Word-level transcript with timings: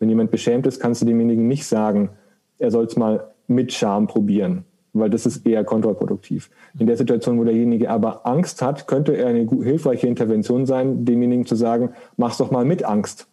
Wenn 0.00 0.10
jemand 0.10 0.30
beschämt 0.30 0.64
ist, 0.68 0.78
kannst 0.78 1.02
du 1.02 1.06
demjenigen 1.06 1.48
nicht 1.48 1.66
sagen, 1.66 2.10
er 2.58 2.70
soll 2.70 2.84
es 2.84 2.96
mal 2.96 3.32
mit 3.48 3.72
Scham 3.72 4.06
probieren, 4.06 4.64
weil 4.92 5.10
das 5.10 5.26
ist 5.26 5.44
eher 5.44 5.64
kontraproduktiv. 5.64 6.50
In 6.78 6.86
der 6.86 6.96
Situation, 6.96 7.36
wo 7.36 7.42
derjenige 7.42 7.90
aber 7.90 8.24
Angst 8.24 8.62
hat, 8.62 8.86
könnte 8.86 9.16
er 9.16 9.26
eine 9.26 9.48
hilfreiche 9.48 10.06
Intervention 10.06 10.66
sein, 10.66 11.04
demjenigen 11.04 11.46
zu 11.46 11.56
sagen, 11.56 11.90
mach's 12.16 12.38
doch 12.38 12.52
mal 12.52 12.64
mit 12.64 12.84
Angst. 12.84 13.26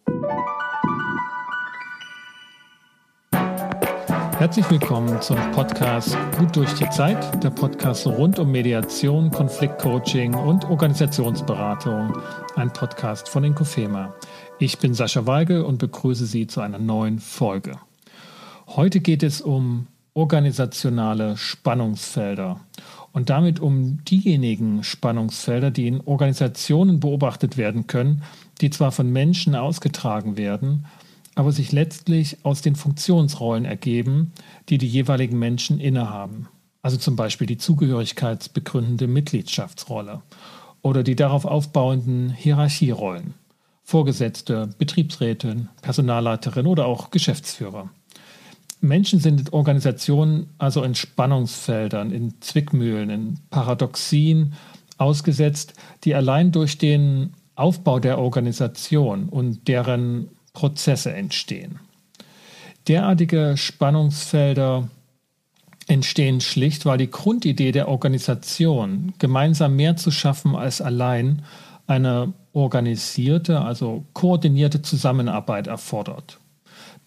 Herzlich 4.38 4.70
willkommen 4.70 5.20
zum 5.22 5.38
Podcast 5.52 6.16
Gut 6.36 6.54
durch 6.56 6.74
die 6.74 6.88
Zeit, 6.90 7.42
der 7.42 7.50
Podcast 7.50 8.06
rund 8.06 8.38
um 8.38 8.50
Mediation, 8.50 9.30
Konfliktcoaching 9.30 10.34
und 10.34 10.68
Organisationsberatung, 10.68 12.12
ein 12.54 12.70
Podcast 12.70 13.28
von 13.28 13.44
Inkofema. 13.44 14.14
Ich 14.58 14.78
bin 14.78 14.94
Sascha 14.94 15.26
Weigel 15.26 15.60
und 15.60 15.76
begrüße 15.76 16.24
Sie 16.24 16.46
zu 16.46 16.62
einer 16.62 16.78
neuen 16.78 17.18
Folge. 17.18 17.78
Heute 18.66 19.00
geht 19.00 19.22
es 19.22 19.42
um 19.42 19.86
organisationale 20.14 21.36
Spannungsfelder 21.36 22.58
und 23.12 23.28
damit 23.28 23.60
um 23.60 24.02
diejenigen 24.04 24.82
Spannungsfelder, 24.82 25.70
die 25.70 25.86
in 25.86 26.00
Organisationen 26.00 27.00
beobachtet 27.00 27.58
werden 27.58 27.86
können, 27.86 28.22
die 28.62 28.70
zwar 28.70 28.92
von 28.92 29.12
Menschen 29.12 29.54
ausgetragen 29.54 30.38
werden, 30.38 30.86
aber 31.34 31.52
sich 31.52 31.70
letztlich 31.72 32.38
aus 32.42 32.62
den 32.62 32.76
Funktionsrollen 32.76 33.66
ergeben, 33.66 34.32
die 34.70 34.78
die 34.78 34.88
jeweiligen 34.88 35.38
Menschen 35.38 35.78
innehaben. 35.78 36.48
Also 36.80 36.96
zum 36.96 37.14
Beispiel 37.14 37.46
die 37.46 37.58
zugehörigkeitsbegründende 37.58 39.06
Mitgliedschaftsrolle 39.06 40.22
oder 40.80 41.02
die 41.02 41.14
darauf 41.14 41.44
aufbauenden 41.44 42.30
Hierarchierollen. 42.30 43.34
Vorgesetzte, 43.88 44.68
Betriebsrätin, 44.78 45.68
Personalleiterin 45.80 46.66
oder 46.66 46.86
auch 46.86 47.12
Geschäftsführer. 47.12 47.88
Menschen 48.80 49.20
sind 49.20 49.42
in 49.42 49.48
Organisationen 49.50 50.50
also 50.58 50.82
in 50.82 50.96
Spannungsfeldern, 50.96 52.10
in 52.10 52.34
Zwickmühlen, 52.40 53.10
in 53.10 53.38
Paradoxien 53.48 54.54
ausgesetzt, 54.98 55.74
die 56.02 56.16
allein 56.16 56.50
durch 56.50 56.78
den 56.78 57.34
Aufbau 57.54 58.00
der 58.00 58.18
Organisation 58.18 59.28
und 59.28 59.68
deren 59.68 60.30
Prozesse 60.52 61.12
entstehen. 61.12 61.78
Derartige 62.88 63.54
Spannungsfelder 63.56 64.88
entstehen 65.86 66.40
schlicht, 66.40 66.86
weil 66.86 66.98
die 66.98 67.10
Grundidee 67.10 67.70
der 67.70 67.86
Organisation, 67.86 69.14
gemeinsam 69.20 69.76
mehr 69.76 69.96
zu 69.96 70.10
schaffen 70.10 70.56
als 70.56 70.80
allein, 70.80 71.42
eine 71.86 72.32
organisierte, 72.56 73.60
also 73.60 74.06
koordinierte 74.14 74.80
Zusammenarbeit 74.80 75.66
erfordert. 75.66 76.38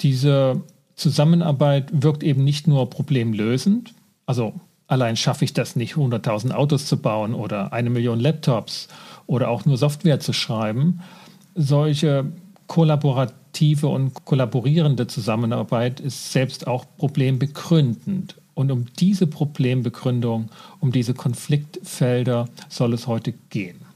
Diese 0.02 0.61
Zusammenarbeit 0.95 1.89
wirkt 1.91 2.22
eben 2.22 2.44
nicht 2.44 2.67
nur 2.67 2.88
problemlösend, 2.89 3.95
also 4.28 4.53
allein 4.86 5.16
schaffe 5.16 5.44
ich 5.45 5.53
das 5.53 5.75
nicht, 5.75 5.95
100.000 5.95 6.52
Autos 6.52 6.86
zu 6.86 6.97
bauen 6.97 7.33
oder 7.33 7.73
eine 7.73 7.89
Million 7.89 8.19
Laptops 8.19 8.89
oder 9.25 9.50
auch 9.50 9.66
nur 9.66 9.78
Software 9.78 10.19
zu 10.19 10.33
schreiben. 10.33 11.02
Solche 11.56 12.31
kollaborative 12.67 13.88
und 13.88 14.25
kollaborierende 14.25 15.08
Zusammenarbeit 15.08 16.00
ist 16.00 16.31
selbst 16.31 16.67
auch 16.67 16.86
problembegründend. 16.97 18.36
Und 18.53 18.72
um 18.72 18.86
diese 19.00 19.25
Problembegründung, 19.25 20.50
um 20.80 20.91
diese 20.91 21.16
Konfliktfelder 21.16 22.50
soll 22.67 22.94
es 22.94 23.08
heute 23.08 23.34
gehen. 23.50 23.88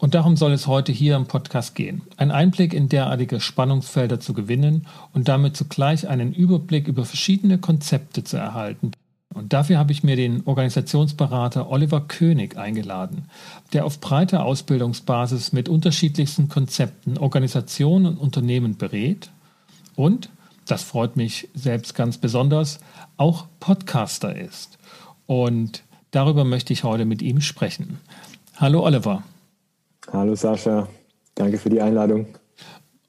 Und 0.00 0.14
darum 0.14 0.38
soll 0.38 0.52
es 0.52 0.66
heute 0.66 0.92
hier 0.92 1.14
im 1.14 1.26
Podcast 1.26 1.74
gehen. 1.74 2.00
Ein 2.16 2.30
Einblick 2.30 2.72
in 2.72 2.88
derartige 2.88 3.38
Spannungsfelder 3.38 4.18
zu 4.18 4.32
gewinnen 4.32 4.86
und 5.12 5.28
damit 5.28 5.58
zugleich 5.58 6.08
einen 6.08 6.32
Überblick 6.32 6.88
über 6.88 7.04
verschiedene 7.04 7.58
Konzepte 7.58 8.24
zu 8.24 8.38
erhalten, 8.38 8.92
und 9.32 9.52
dafür 9.52 9.78
habe 9.78 9.92
ich 9.92 10.02
mir 10.02 10.16
den 10.16 10.44
Organisationsberater 10.44 11.70
Oliver 11.70 12.00
König 12.00 12.56
eingeladen, 12.56 13.26
der 13.72 13.84
auf 13.84 14.00
breiter 14.00 14.44
Ausbildungsbasis 14.44 15.52
mit 15.52 15.68
unterschiedlichsten 15.68 16.48
Konzepten 16.48 17.16
Organisationen 17.16 18.06
und 18.06 18.18
Unternehmen 18.18 18.76
berät 18.76 19.30
und, 19.94 20.30
das 20.66 20.82
freut 20.82 21.16
mich 21.16 21.48
selbst 21.54 21.94
ganz 21.94 22.18
besonders, 22.18 22.80
auch 23.16 23.46
Podcaster 23.60 24.34
ist. 24.34 24.78
Und 25.26 25.84
darüber 26.10 26.44
möchte 26.44 26.72
ich 26.72 26.82
heute 26.82 27.04
mit 27.04 27.22
ihm 27.22 27.40
sprechen. 27.40 27.98
Hallo 28.56 28.84
Oliver. 28.84 29.22
Hallo 30.12 30.34
Sascha, 30.34 30.88
danke 31.34 31.58
für 31.58 31.70
die 31.70 31.80
Einladung. 31.80 32.26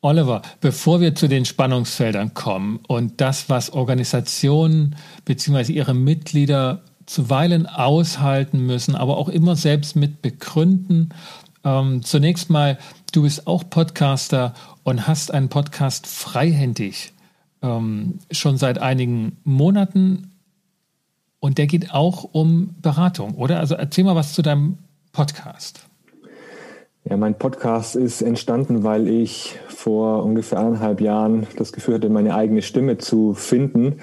Oliver, 0.02 0.42
bevor 0.62 1.00
wir 1.00 1.14
zu 1.14 1.28
den 1.28 1.46
Spannungsfeldern 1.46 2.34
kommen 2.34 2.80
und 2.88 3.22
das, 3.22 3.50
was 3.50 3.72
Organisationen 3.72 4.96
bzw. 5.26 5.74
ihre 5.74 5.94
Mitglieder 5.94 6.82
zuweilen 7.06 7.68
aushalten 7.68 8.66
müssen, 8.66 8.96
aber 8.96 9.18
auch 9.18 9.30
immer 9.30 9.56
selbst 9.56 9.96
mit 9.96 10.22
begründen. 10.22 11.10
Ähm, 11.64 12.04
zunächst 12.04 12.50
mal, 12.50 12.80
du 13.12 13.24
bist 13.24 13.46
auch 13.46 13.70
Podcaster 13.70 14.54
und 14.84 15.08
hast 15.08 15.32
einen 15.32 15.50
Podcast 15.50 16.08
freihändig 16.08 17.14
ähm, 17.62 18.20
schon 18.32 18.58
seit 18.58 18.80
einigen 18.80 19.38
Monaten 19.44 20.32
und 21.40 21.58
der 21.58 21.68
geht 21.68 21.94
auch 21.94 22.24
um 22.24 22.76
Beratung, 22.82 23.36
oder? 23.36 23.60
Also 23.60 23.76
erzähl 23.76 24.04
mal 24.04 24.16
was 24.16 24.34
zu 24.34 24.42
deinem 24.42 24.78
Podcast. 25.12 25.86
Ja, 27.12 27.18
mein 27.18 27.38
Podcast 27.38 27.98
ist 27.98 28.22
entstanden, 28.22 28.86
weil 28.86 29.10
ich 29.10 29.60
vor 29.68 30.24
ungefähr 30.24 30.60
eineinhalb 30.60 31.02
Jahren 31.02 31.46
das 31.58 31.74
Gefühl 31.74 31.96
hatte, 31.96 32.08
meine 32.08 32.34
eigene 32.34 32.62
Stimme 32.62 33.00
zu 33.00 33.34
finden. 33.34 33.98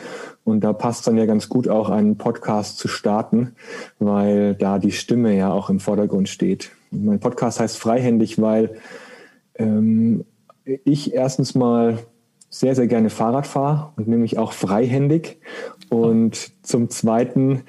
Und 0.44 0.62
da 0.62 0.74
passt 0.74 1.06
dann 1.06 1.16
ja 1.16 1.24
ganz 1.24 1.48
gut 1.48 1.68
auch 1.68 1.88
einen 1.88 2.18
Podcast 2.18 2.76
zu 2.76 2.86
starten, 2.86 3.56
weil 3.98 4.54
da 4.56 4.78
die 4.78 4.92
Stimme 4.92 5.34
ja 5.34 5.50
auch 5.50 5.70
im 5.70 5.80
Vordergrund 5.80 6.28
steht. 6.28 6.72
Und 6.90 7.06
mein 7.06 7.18
Podcast 7.18 7.60
heißt 7.60 7.78
Freihändig, 7.78 8.42
weil 8.42 8.76
ähm, 9.54 10.26
ich 10.66 11.14
erstens 11.14 11.54
mal 11.54 12.00
sehr, 12.50 12.74
sehr 12.74 12.88
gerne 12.88 13.08
Fahrrad 13.08 13.46
fahre 13.46 13.90
und 13.96 14.06
nämlich 14.06 14.36
auch 14.36 14.52
freihändig. 14.52 15.40
Und 15.88 16.50
zum 16.62 16.90
Zweiten 16.90 17.62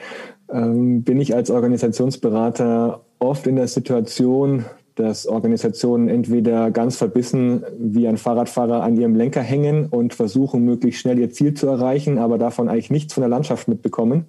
ähm, 0.51 1.03
bin 1.03 1.21
ich 1.21 1.33
als 1.33 1.49
Organisationsberater 1.49 3.05
oft 3.19 3.47
in 3.47 3.55
der 3.55 3.69
Situation, 3.69 4.65
dass 4.99 5.27
Organisationen 5.27 6.09
entweder 6.09 6.71
ganz 6.71 6.97
verbissen 6.97 7.63
wie 7.77 8.05
ein 8.05 8.17
Fahrradfahrer 8.17 8.83
an 8.83 8.97
ihrem 8.97 9.15
Lenker 9.15 9.41
hängen 9.41 9.85
und 9.85 10.13
versuchen, 10.13 10.65
möglichst 10.65 10.99
schnell 10.99 11.17
ihr 11.17 11.31
Ziel 11.31 11.53
zu 11.53 11.67
erreichen, 11.67 12.17
aber 12.17 12.37
davon 12.37 12.67
eigentlich 12.67 12.91
nichts 12.91 13.13
von 13.13 13.21
der 13.21 13.29
Landschaft 13.29 13.69
mitbekommen. 13.69 14.25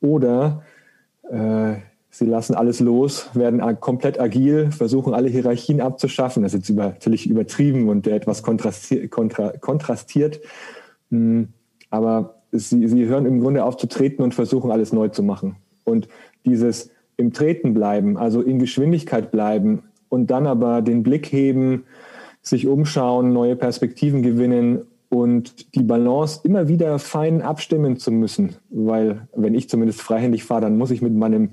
Oder 0.00 0.62
äh, 1.30 1.74
sie 2.10 2.26
lassen 2.26 2.56
alles 2.56 2.80
los, 2.80 3.30
werden 3.34 3.62
komplett 3.78 4.18
agil, 4.18 4.72
versuchen 4.72 5.14
alle 5.14 5.28
Hierarchien 5.28 5.80
abzuschaffen. 5.80 6.42
Das 6.42 6.52
ist 6.52 6.62
jetzt 6.62 6.68
über, 6.68 6.86
natürlich 6.86 7.30
übertrieben 7.30 7.88
und 7.88 8.08
etwas 8.08 8.42
kontrastiert. 8.42 9.12
Kontra, 9.12 9.52
kontrastiert. 9.60 10.40
Hm, 11.12 11.50
aber 11.90 12.42
sie, 12.50 12.88
sie 12.88 13.06
hören 13.06 13.24
im 13.24 13.40
Grunde 13.40 13.64
auf 13.64 13.76
zu 13.76 13.86
treten 13.86 14.24
und 14.24 14.34
versuchen 14.34 14.72
alles 14.72 14.92
neu 14.92 15.10
zu 15.10 15.22
machen. 15.22 15.56
Und 15.84 16.08
dieses 16.44 16.90
im 17.16 17.32
Treten 17.32 17.74
bleiben, 17.74 18.16
also 18.16 18.42
in 18.42 18.58
Geschwindigkeit 18.58 19.30
bleiben 19.30 19.82
und 20.08 20.30
dann 20.30 20.46
aber 20.46 20.82
den 20.82 21.02
Blick 21.02 21.26
heben, 21.32 21.84
sich 22.42 22.66
umschauen, 22.66 23.32
neue 23.32 23.56
Perspektiven 23.56 24.22
gewinnen 24.22 24.82
und 25.08 25.74
die 25.74 25.82
Balance 25.82 26.40
immer 26.44 26.68
wieder 26.68 26.98
fein 26.98 27.42
abstimmen 27.42 27.96
zu 27.96 28.10
müssen. 28.10 28.56
Weil 28.70 29.26
wenn 29.34 29.54
ich 29.54 29.68
zumindest 29.68 30.02
freihändig 30.02 30.44
fahre, 30.44 30.62
dann 30.62 30.78
muss 30.78 30.90
ich 30.90 31.02
mit 31.02 31.14
meinem 31.14 31.50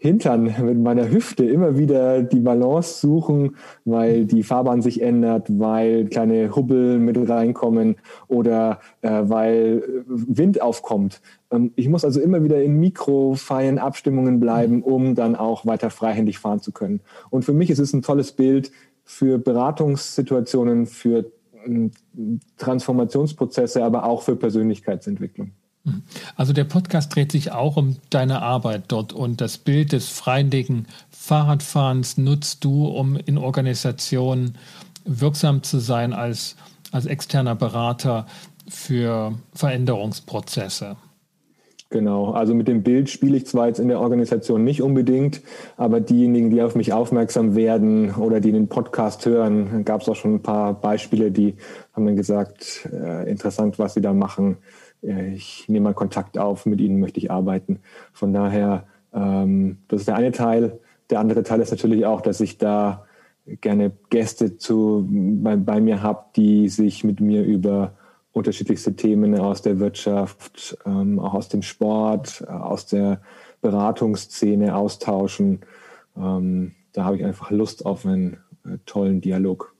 Hintern, 0.00 0.54
mit 0.64 0.78
meiner 0.78 1.10
Hüfte 1.10 1.44
immer 1.44 1.76
wieder 1.76 2.22
die 2.22 2.38
Balance 2.38 3.00
suchen, 3.00 3.56
weil 3.84 4.26
die 4.26 4.44
Fahrbahn 4.44 4.80
sich 4.80 5.02
ändert, 5.02 5.48
weil 5.58 6.06
kleine 6.06 6.54
Hubbel 6.54 7.00
mit 7.00 7.18
reinkommen 7.28 7.96
oder 8.28 8.78
äh, 9.02 9.10
weil 9.24 10.04
Wind 10.06 10.62
aufkommt. 10.62 11.20
Ähm, 11.50 11.72
ich 11.74 11.88
muss 11.88 12.04
also 12.04 12.20
immer 12.20 12.44
wieder 12.44 12.62
in 12.62 12.78
mikrofeinen 12.78 13.80
Abstimmungen 13.80 14.38
bleiben, 14.38 14.84
um 14.84 15.16
dann 15.16 15.34
auch 15.34 15.66
weiter 15.66 15.90
freihändig 15.90 16.38
fahren 16.38 16.60
zu 16.60 16.70
können. 16.70 17.00
Und 17.30 17.44
für 17.44 17.52
mich 17.52 17.68
ist 17.68 17.80
es 17.80 17.92
ein 17.92 18.02
tolles 18.02 18.30
Bild 18.30 18.70
für 19.02 19.38
Beratungssituationen, 19.38 20.86
für 20.86 21.32
äh, 21.66 21.88
Transformationsprozesse, 22.56 23.82
aber 23.82 24.04
auch 24.04 24.22
für 24.22 24.36
Persönlichkeitsentwicklung. 24.36 25.50
Also 26.36 26.52
der 26.52 26.64
Podcast 26.64 27.14
dreht 27.14 27.32
sich 27.32 27.52
auch 27.52 27.76
um 27.76 27.96
deine 28.10 28.42
Arbeit 28.42 28.84
dort 28.88 29.12
und 29.12 29.40
das 29.40 29.58
Bild 29.58 29.92
des 29.92 30.08
freihändigen 30.08 30.86
Fahrradfahrens 31.10 32.18
nutzt 32.18 32.64
du, 32.64 32.86
um 32.86 33.16
in 33.16 33.38
Organisationen 33.38 34.56
wirksam 35.04 35.62
zu 35.62 35.78
sein 35.78 36.12
als, 36.12 36.56
als 36.92 37.06
externer 37.06 37.54
Berater 37.54 38.26
für 38.68 39.34
Veränderungsprozesse. 39.54 40.96
Genau, 41.90 42.32
also 42.32 42.54
mit 42.54 42.68
dem 42.68 42.82
Bild 42.82 43.08
spiele 43.08 43.38
ich 43.38 43.46
zwar 43.46 43.68
jetzt 43.68 43.80
in 43.80 43.88
der 43.88 44.00
Organisation 44.00 44.62
nicht 44.62 44.82
unbedingt, 44.82 45.40
aber 45.78 46.00
diejenigen, 46.00 46.50
die 46.50 46.60
auf 46.60 46.74
mich 46.74 46.92
aufmerksam 46.92 47.56
werden 47.56 48.14
oder 48.14 48.40
die 48.40 48.52
den 48.52 48.68
Podcast 48.68 49.24
hören, 49.24 49.86
gab 49.86 50.02
es 50.02 50.08
auch 50.10 50.14
schon 50.16 50.34
ein 50.34 50.42
paar 50.42 50.74
Beispiele, 50.74 51.30
die 51.30 51.56
haben 51.94 52.04
dann 52.04 52.16
gesagt, 52.16 52.86
äh, 52.92 53.30
interessant, 53.30 53.78
was 53.78 53.94
sie 53.94 54.02
da 54.02 54.12
machen. 54.12 54.58
Äh, 55.02 55.34
ich 55.34 55.68
nehme 55.68 55.84
mal 55.84 55.94
Kontakt 55.94 56.38
auf, 56.38 56.66
mit 56.66 56.80
ihnen 56.80 57.00
möchte 57.00 57.18
ich 57.18 57.30
arbeiten. 57.30 57.80
Von 58.12 58.32
daher, 58.32 58.86
ähm, 59.12 59.78
das 59.88 60.00
ist 60.00 60.08
der 60.08 60.16
eine 60.16 60.32
Teil. 60.32 60.78
Der 61.10 61.20
andere 61.20 61.42
Teil 61.42 61.60
ist 61.60 61.70
natürlich 61.70 62.06
auch, 62.06 62.20
dass 62.20 62.40
ich 62.40 62.58
da 62.58 63.06
gerne 63.60 63.92
Gäste 64.10 64.56
zu, 64.56 65.06
bei, 65.08 65.56
bei 65.56 65.80
mir 65.80 66.02
habe, 66.02 66.24
die 66.36 66.68
sich 66.68 67.04
mit 67.04 67.20
mir 67.20 67.44
über 67.44 67.92
unterschiedlichste 68.32 68.94
Themen 68.94 69.38
aus 69.38 69.62
der 69.62 69.78
Wirtschaft, 69.78 70.78
ähm, 70.86 71.18
auch 71.18 71.34
aus 71.34 71.48
dem 71.48 71.62
Sport, 71.62 72.44
äh, 72.46 72.50
aus 72.50 72.86
der 72.86 73.20
Beratungsszene 73.60 74.76
austauschen. 74.76 75.60
Ähm, 76.16 76.72
da 76.92 77.04
habe 77.04 77.16
ich 77.16 77.24
einfach 77.24 77.50
Lust 77.50 77.86
auf 77.86 78.04
einen 78.04 78.38
äh, 78.64 78.78
tollen 78.86 79.20
Dialog. 79.20 79.74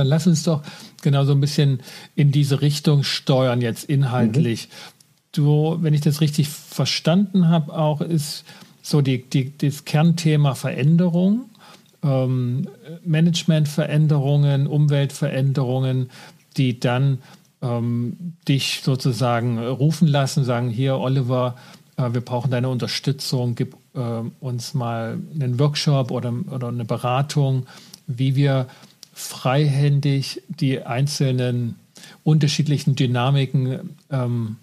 Dann 0.00 0.08
lass 0.08 0.26
uns 0.26 0.44
doch 0.44 0.62
genau 1.02 1.24
so 1.24 1.32
ein 1.32 1.40
bisschen 1.40 1.80
in 2.14 2.32
diese 2.32 2.62
Richtung 2.62 3.04
steuern, 3.04 3.60
jetzt 3.60 3.84
inhaltlich. 3.84 4.68
Mhm. 4.68 4.74
Du, 5.32 5.76
wenn 5.80 5.92
ich 5.92 6.00
das 6.00 6.22
richtig 6.22 6.48
verstanden 6.48 7.48
habe, 7.48 7.76
auch 7.76 8.00
ist 8.00 8.44
so 8.80 9.02
die, 9.02 9.28
die, 9.28 9.56
das 9.58 9.84
Kernthema 9.84 10.54
Veränderung, 10.54 11.50
ähm, 12.02 12.66
Managementveränderungen, 13.04 14.66
Umweltveränderungen, 14.66 16.10
die 16.56 16.80
dann 16.80 17.18
ähm, 17.60 18.34
dich 18.48 18.80
sozusagen 18.82 19.58
rufen 19.58 20.08
lassen, 20.08 20.44
sagen, 20.44 20.70
hier 20.70 20.96
Oliver, 20.96 21.56
äh, 21.98 22.14
wir 22.14 22.22
brauchen 22.22 22.50
deine 22.50 22.70
Unterstützung, 22.70 23.54
gib 23.54 23.76
äh, 23.94 24.22
uns 24.40 24.72
mal 24.72 25.18
einen 25.34 25.58
Workshop 25.58 26.10
oder, 26.10 26.32
oder 26.50 26.68
eine 26.68 26.86
Beratung, 26.86 27.66
wie 28.06 28.34
wir 28.34 28.66
freihändig 29.20 30.42
die 30.48 30.82
einzelnen 30.82 31.76
unterschiedlichen 32.24 32.96
Dynamiken 32.96 33.96
ähm, 34.10 34.56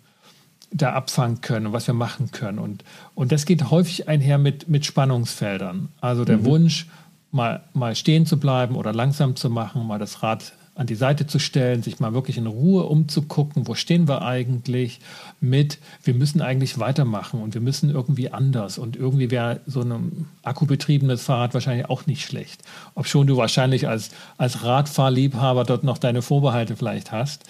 da 0.71 0.93
abfangen 0.93 1.41
können 1.41 1.67
und 1.67 1.73
was 1.73 1.87
wir 1.87 1.93
machen 1.93 2.31
können. 2.31 2.59
Und, 2.59 2.83
und 3.15 3.31
das 3.31 3.45
geht 3.45 3.69
häufig 3.69 4.09
einher 4.09 4.37
mit, 4.37 4.67
mit 4.67 4.85
Spannungsfeldern. 4.85 5.89
Also 6.01 6.25
der 6.25 6.39
mhm. 6.39 6.45
Wunsch, 6.45 6.87
mal, 7.31 7.63
mal 7.73 7.95
stehen 7.95 8.25
zu 8.25 8.39
bleiben 8.39 8.75
oder 8.75 8.93
langsam 8.93 9.35
zu 9.35 9.49
machen, 9.49 9.85
mal 9.87 9.99
das 9.99 10.23
Rad 10.23 10.53
an 10.77 10.87
die 10.87 10.95
Seite 10.95 11.25
zu 11.25 11.39
stellen, 11.39 11.81
sich 11.81 11.99
mal 11.99 12.13
wirklich 12.13 12.37
in 12.37 12.45
Ruhe 12.45 12.83
umzugucken, 12.83 13.67
wo 13.67 13.73
stehen 13.73 14.07
wir 14.07 14.21
eigentlich 14.21 14.99
mit, 15.41 15.79
wir 16.03 16.13
müssen 16.13 16.39
eigentlich 16.41 16.77
weitermachen 16.77 17.41
und 17.41 17.55
wir 17.55 17.61
müssen 17.61 17.89
irgendwie 17.89 18.31
anders 18.31 18.77
und 18.77 18.95
irgendwie 18.95 19.31
wäre 19.31 19.59
so 19.65 19.81
ein 19.81 20.27
akkubetriebenes 20.43 21.23
Fahrrad 21.23 21.55
wahrscheinlich 21.55 21.89
auch 21.89 22.05
nicht 22.05 22.23
schlecht. 22.23 22.61
Ob 22.93 23.07
schon 23.07 23.25
du 23.25 23.37
wahrscheinlich 23.37 23.87
als, 23.87 24.11
als 24.37 24.63
Radfahrliebhaber 24.63 25.63
dort 25.63 25.83
noch 25.83 25.97
deine 25.97 26.21
Vorbehalte 26.21 26.75
vielleicht 26.75 27.11
hast. 27.11 27.45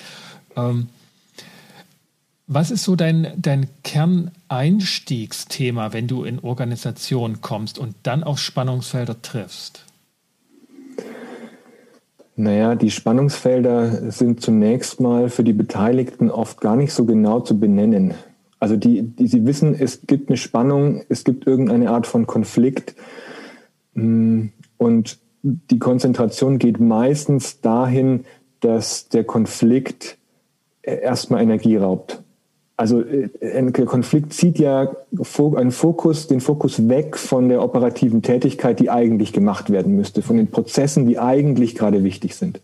Ähm, 0.56 0.88
was 2.48 2.72
ist 2.72 2.86
so 2.86 2.96
dein, 2.96 3.34
dein 3.36 3.68
Kerneinstiegsthema, 3.84 5.92
wenn 5.92 6.08
du 6.08 6.24
in 6.24 6.40
Organisation 6.40 7.42
kommst 7.42 7.78
und 7.78 7.94
dann 8.04 8.24
auf 8.24 8.40
Spannungsfelder 8.40 9.22
triffst? 9.22 9.84
Naja, 12.40 12.76
die 12.76 12.92
Spannungsfelder 12.92 14.12
sind 14.12 14.42
zunächst 14.42 15.02
mal 15.02 15.28
für 15.30 15.44
die 15.44 15.54
Beteiligten 15.54 16.30
oft 16.30 16.62
gar 16.62 16.76
nicht 16.76 16.94
so 16.94 17.04
genau 17.04 17.40
zu 17.40 17.60
benennen. 17.60 18.14
Also 18.60 18.76
die, 18.78 19.02
die 19.02 19.26
sie 19.26 19.48
wissen, 19.48 19.74
es 19.74 20.06
gibt 20.06 20.30
eine 20.30 20.38
Spannung, 20.38 21.02
es 21.10 21.24
gibt 21.24 21.48
irgendeine 21.48 21.90
Art 21.90 22.06
von 22.06 22.28
Konflikt 22.28 22.96
mm, 23.96 24.50
und 24.78 25.18
die 25.42 25.80
Konzentration 25.80 26.60
geht 26.60 26.80
meistens 26.80 27.60
dahin, 27.62 28.26
dass 28.60 29.10
der 29.10 29.24
Konflikt 29.24 30.20
erstmal 30.84 31.42
Energie 31.42 31.78
raubt. 31.78 32.22
Also 32.78 33.02
äh, 33.02 33.30
ein 33.42 33.74
Konflikt 33.74 34.34
zieht 34.34 34.60
ja 34.60 34.96
einen 35.12 35.72
Fokus, 35.72 36.28
den 36.28 36.40
Fokus 36.40 36.88
weg 36.88 37.18
von 37.18 37.50
der 37.50 37.64
operativen 37.64 38.22
Tätigkeit, 38.22 38.80
die 38.80 38.92
eigentlich 38.92 39.34
gemacht 39.34 39.72
werden 39.72 39.96
müsste, 39.96 40.22
von 40.22 40.38
den 40.38 40.48
Prozessen, 40.48 41.08
die 41.08 41.18
eigentlich 41.18 41.74
gerade 41.74 42.04
wichtig 42.04 42.36
sind. 42.36 42.62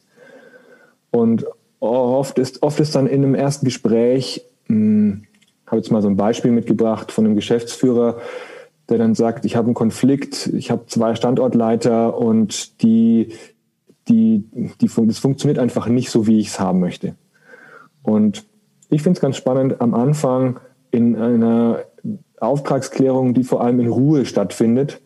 Und 1.10 1.46
oft 1.80 2.38
ist, 2.38 2.62
oft 2.62 2.80
ist 2.80 2.96
dann 2.96 3.08
in 3.08 3.24
einem 3.24 3.36
ersten 3.36 3.66
Gespräch, 3.66 4.46
hm, 4.68 5.24
habe 5.66 5.78
jetzt 5.78 5.92
mal 5.92 6.02
so 6.04 6.08
ein 6.08 6.16
Beispiel 6.16 6.52
mitgebracht 6.52 7.12
von 7.12 7.26
einem 7.26 7.36
Geschäftsführer, 7.36 8.20
der 8.90 9.00
dann 9.00 9.16
sagt, 9.16 9.46
ich 9.46 9.56
habe 9.56 9.66
einen 9.66 9.74
Konflikt, 9.74 10.48
ich 10.48 10.70
habe 10.70 10.86
zwei 10.86 11.16
Standortleiter 11.16 12.18
und 12.18 12.84
die, 12.84 13.30
die, 14.08 14.44
die, 14.80 14.90
das 15.08 15.18
funktioniert 15.18 15.58
einfach 15.58 15.88
nicht 15.88 16.12
so, 16.12 16.28
wie 16.28 16.40
ich 16.40 16.48
es 16.48 16.60
haben 16.60 16.80
möchte. 16.80 17.16
Und 18.04 18.46
ich 18.94 19.02
finde 19.02 19.18
es 19.18 19.22
ganz 19.22 19.38
spannend, 19.38 19.82
am 19.82 19.94
Anfang 19.94 20.60
in 20.92 21.16
einer 21.16 21.80
Auftragsklärung, 22.40 23.34
die 23.34 23.44
vor 23.44 23.62
allem 23.62 23.80
in 23.80 23.88
Ruhe 23.88 24.26
stattfindet, 24.26 25.02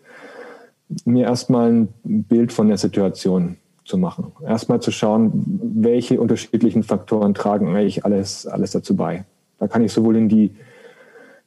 mir 1.05 1.25
erstmal 1.25 1.71
ein 1.71 1.87
Bild 2.03 2.51
von 2.51 2.67
der 2.67 2.77
Situation 2.77 3.57
zu 3.85 3.97
machen. 3.97 4.33
Erstmal 4.45 4.81
zu 4.81 4.91
schauen, 4.91 5.31
welche 5.75 6.19
unterschiedlichen 6.19 6.83
Faktoren 6.83 7.33
tragen 7.33 7.69
eigentlich 7.69 8.03
alles, 8.03 8.45
alles 8.45 8.71
dazu 8.71 8.95
bei. 8.95 9.25
Da 9.59 9.67
kann 9.67 9.83
ich 9.83 9.93
sowohl 9.93 10.17
in 10.17 10.29
die 10.29 10.51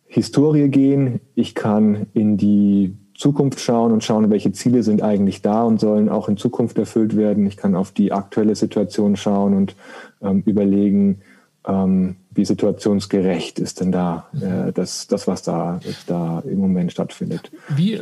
Historie 0.07 0.69
gehen, 0.69 1.21
ich 1.35 1.55
kann 1.55 2.07
in 2.15 2.37
die 2.37 2.97
Zukunft 3.15 3.61
schauen 3.61 3.93
und 3.93 4.03
schauen, 4.03 4.31
welche 4.31 4.51
Ziele 4.53 4.83
sind 4.83 5.03
eigentlich 5.03 5.43
da 5.43 5.63
und 5.65 5.79
sollen 5.79 6.09
auch 6.09 6.29
in 6.29 6.39
Zukunft 6.39 6.79
erfüllt 6.79 7.17
werden. 7.17 7.47
Ich 7.47 7.59
kann 7.59 7.77
auf 7.77 7.93
die 7.93 8.13
aktuelle 8.13 8.57
Situation 8.57 9.17
schauen 9.17 9.55
und 9.55 9.77
ähm, 10.23 10.43
überlegen, 10.47 11.21
ähm, 11.67 12.17
wie 12.31 12.45
situationsgerecht 12.45 13.59
ist 13.59 13.81
denn 13.81 13.93
da 13.93 14.29
äh, 14.35 14.73
das, 14.73 15.07
das, 15.07 15.27
was 15.27 15.43
da, 15.43 15.81
da 16.07 16.41
im 16.41 16.59
Moment 16.59 16.93
stattfindet. 16.93 17.51
Wie, 17.69 18.01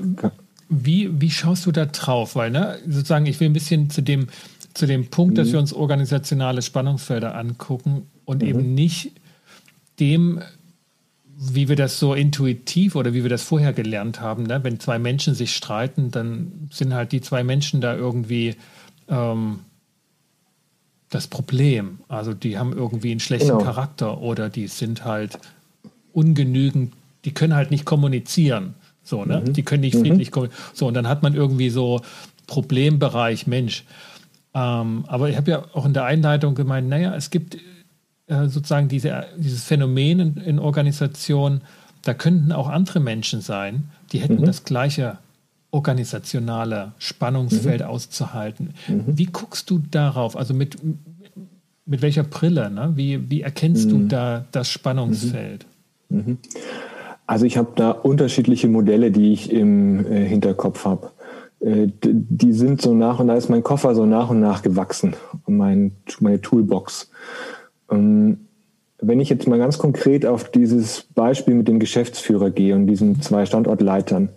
wie, 0.69 1.21
wie 1.21 1.31
schaust 1.31 1.67
du 1.67 1.73
da 1.73 1.87
drauf? 1.87 2.37
Weil, 2.37 2.51
ne, 2.51 2.79
sozusagen, 2.87 3.27
ich 3.27 3.41
will 3.41 3.49
ein 3.49 3.55
bisschen 3.55 3.91
zu 3.91 4.03
dem, 4.03 4.29
zu 4.75 4.87
dem 4.87 5.09
Punkt, 5.09 5.33
mhm. 5.33 5.37
dass 5.37 5.53
wir 5.53 5.59
uns 5.59 5.73
organisationale 5.73 6.63
Spannungsfelder 6.63 7.35
angucken 7.35 8.07
und 8.25 8.43
mhm. 8.43 8.49
eben 8.49 8.75
nicht 8.75 9.13
dem, 9.99 10.41
wie 11.37 11.69
wir 11.69 11.77
das 11.77 11.99
so 11.99 12.15
intuitiv 12.15 12.97
oder 12.97 13.15
wie 13.15 13.23
wir 13.23 13.31
das 13.31 13.43
vorher 13.43 13.73
gelernt 13.73 14.21
haben. 14.21 14.45
Ne? 14.45 14.61
Wenn 14.63 14.79
zwei 14.81 14.99
Menschen 14.99 15.35
sich 15.35 15.55
streiten, 15.55 16.11
dann 16.11 16.69
sind 16.71 16.95
halt 16.95 17.13
die 17.13 17.21
zwei 17.21 17.45
Menschen 17.45 17.81
da 17.81 17.95
irgendwie 17.95 18.57
ähm, 19.09 19.61
das 21.11 21.27
Problem. 21.27 22.01
Also 22.09 22.35
die 22.35 22.59
haben 22.59 22.73
irgendwie 22.73 23.11
einen 23.11 23.21
schlechten 23.21 23.49
genau. 23.49 23.63
Charakter 23.63 24.21
oder 24.21 24.49
die 24.49 24.69
sind 24.69 25.05
halt 25.05 25.39
ungenügend, 26.13 26.93
die 27.25 27.33
können 27.33 27.55
halt 27.55 27.71
nicht 27.71 27.85
kommunizieren. 27.85 28.75
So, 29.03 29.25
ne? 29.25 29.41
Mhm. 29.41 29.53
Die 29.55 29.63
können 29.63 29.81
nicht 29.81 29.97
friedlich 29.97 30.29
mhm. 30.29 30.33
kommunizieren. 30.33 30.65
So, 30.75 30.87
und 30.87 30.95
dann 30.95 31.09
hat 31.09 31.23
man 31.23 31.35
irgendwie 31.35 31.71
so 31.71 32.01
Problembereich 32.47 33.47
Mensch. 33.47 33.85
Ähm, 34.55 35.05
aber 35.07 35.31
ich 35.31 35.37
habe 35.37 35.51
ja 35.51 35.65
auch 35.73 35.87
in 35.87 35.95
der 35.95 36.05
Einleitung 36.05 36.55
gemeint, 36.55 36.89
naja, 36.89 37.15
es 37.15 37.31
gibt 37.31 37.57
äh, 38.27 38.49
sozusagen 38.49 38.89
diese, 38.89 39.27
dieses 39.37 39.65
Phänomen 39.65 40.21
in, 40.21 40.37
in 40.37 40.59
Organisationen, 40.59 41.63
da 42.03 42.15
könnten 42.15 42.53
auch 42.53 42.69
andere 42.69 43.01
Menschen 43.01 43.41
sein, 43.41 43.91
die 44.13 44.19
hätten 44.21 44.41
mhm. 44.41 44.47
das 44.47 44.65
gleiche 44.65 45.19
organisationale 45.71 46.93
Spannungsfeld 46.99 47.83
mhm. 47.83 47.87
auszuhalten. 47.87 48.75
Mhm. 48.89 49.05
Wie 49.07 49.27
guckst 49.27 49.69
du 49.71 49.81
darauf? 49.91 50.37
Also 50.37 50.55
mit, 50.55 50.79
mit 51.85 52.03
welcher 52.03 52.23
Brille? 52.23 52.71
Ne? 52.71 52.93
Wie, 52.95 53.31
wie 53.31 53.43
erkennst 53.43 53.87
mhm. 53.87 53.91
du 53.91 54.07
da 54.09 54.45
das 54.53 54.71
Spannungsfeld? 54.71 55.67
Mhm. 56.09 56.17
Mhm. 56.17 56.39
Also 57.27 57.45
ich 57.45 57.59
habe 57.59 57.73
da 57.77 57.91
unterschiedliche 57.91 58.69
Modelle, 58.69 59.11
die 59.11 59.33
ich 59.35 59.53
im 59.53 60.11
äh, 60.11 60.25
Hinterkopf 60.25 60.87
habe. 60.87 61.11
Äh, 61.61 61.89
die 62.03 62.53
sind 62.53 62.81
so 62.81 62.95
nach 62.95 63.21
und 63.21 63.29
da 63.29 63.35
ist 63.35 63.51
mein 63.51 63.63
Koffer 63.63 63.95
so 63.95 64.07
nach 64.07 64.31
und 64.31 64.41
nach 64.41 64.63
gewachsen, 64.63 65.15
mein, 65.47 65.93
meine 66.21 66.41
Toolbox. 66.41 67.11
Ähm, 67.91 68.47
wenn 69.01 69.21
ich 69.21 69.29
jetzt 69.29 69.47
mal 69.47 69.59
ganz 69.59 69.79
konkret 69.79 70.25
auf 70.25 70.51
dieses 70.51 71.03
Beispiel 71.15 71.55
mit 71.55 71.69
dem 71.69 71.79
Geschäftsführer 71.79 72.51
gehe 72.51 72.75
und 72.75 72.87
diesen 72.87 73.21
zwei 73.21 73.45
Standortleitern, 73.45 74.31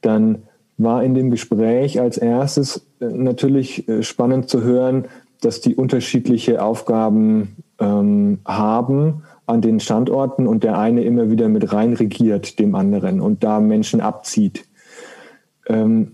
dann 0.00 0.42
war 0.76 1.04
in 1.04 1.14
dem 1.14 1.30
Gespräch 1.30 2.00
als 2.00 2.18
erstes 2.18 2.86
äh, 3.00 3.06
natürlich 3.06 3.88
äh, 3.88 4.02
spannend 4.02 4.48
zu 4.48 4.62
hören, 4.62 5.06
dass 5.40 5.60
die 5.60 5.74
unterschiedliche 5.74 6.62
Aufgaben 6.62 7.56
ähm, 7.78 8.38
haben 8.44 9.22
an 9.46 9.60
den 9.60 9.78
Standorten 9.78 10.46
und 10.46 10.64
der 10.64 10.78
eine 10.78 11.04
immer 11.04 11.30
wieder 11.30 11.48
mit 11.48 11.72
rein 11.72 11.92
regiert 11.92 12.58
dem 12.58 12.74
anderen 12.74 13.20
und 13.20 13.44
da 13.44 13.60
Menschen 13.60 14.00
abzieht. 14.00 14.64
Ähm, 15.68 16.12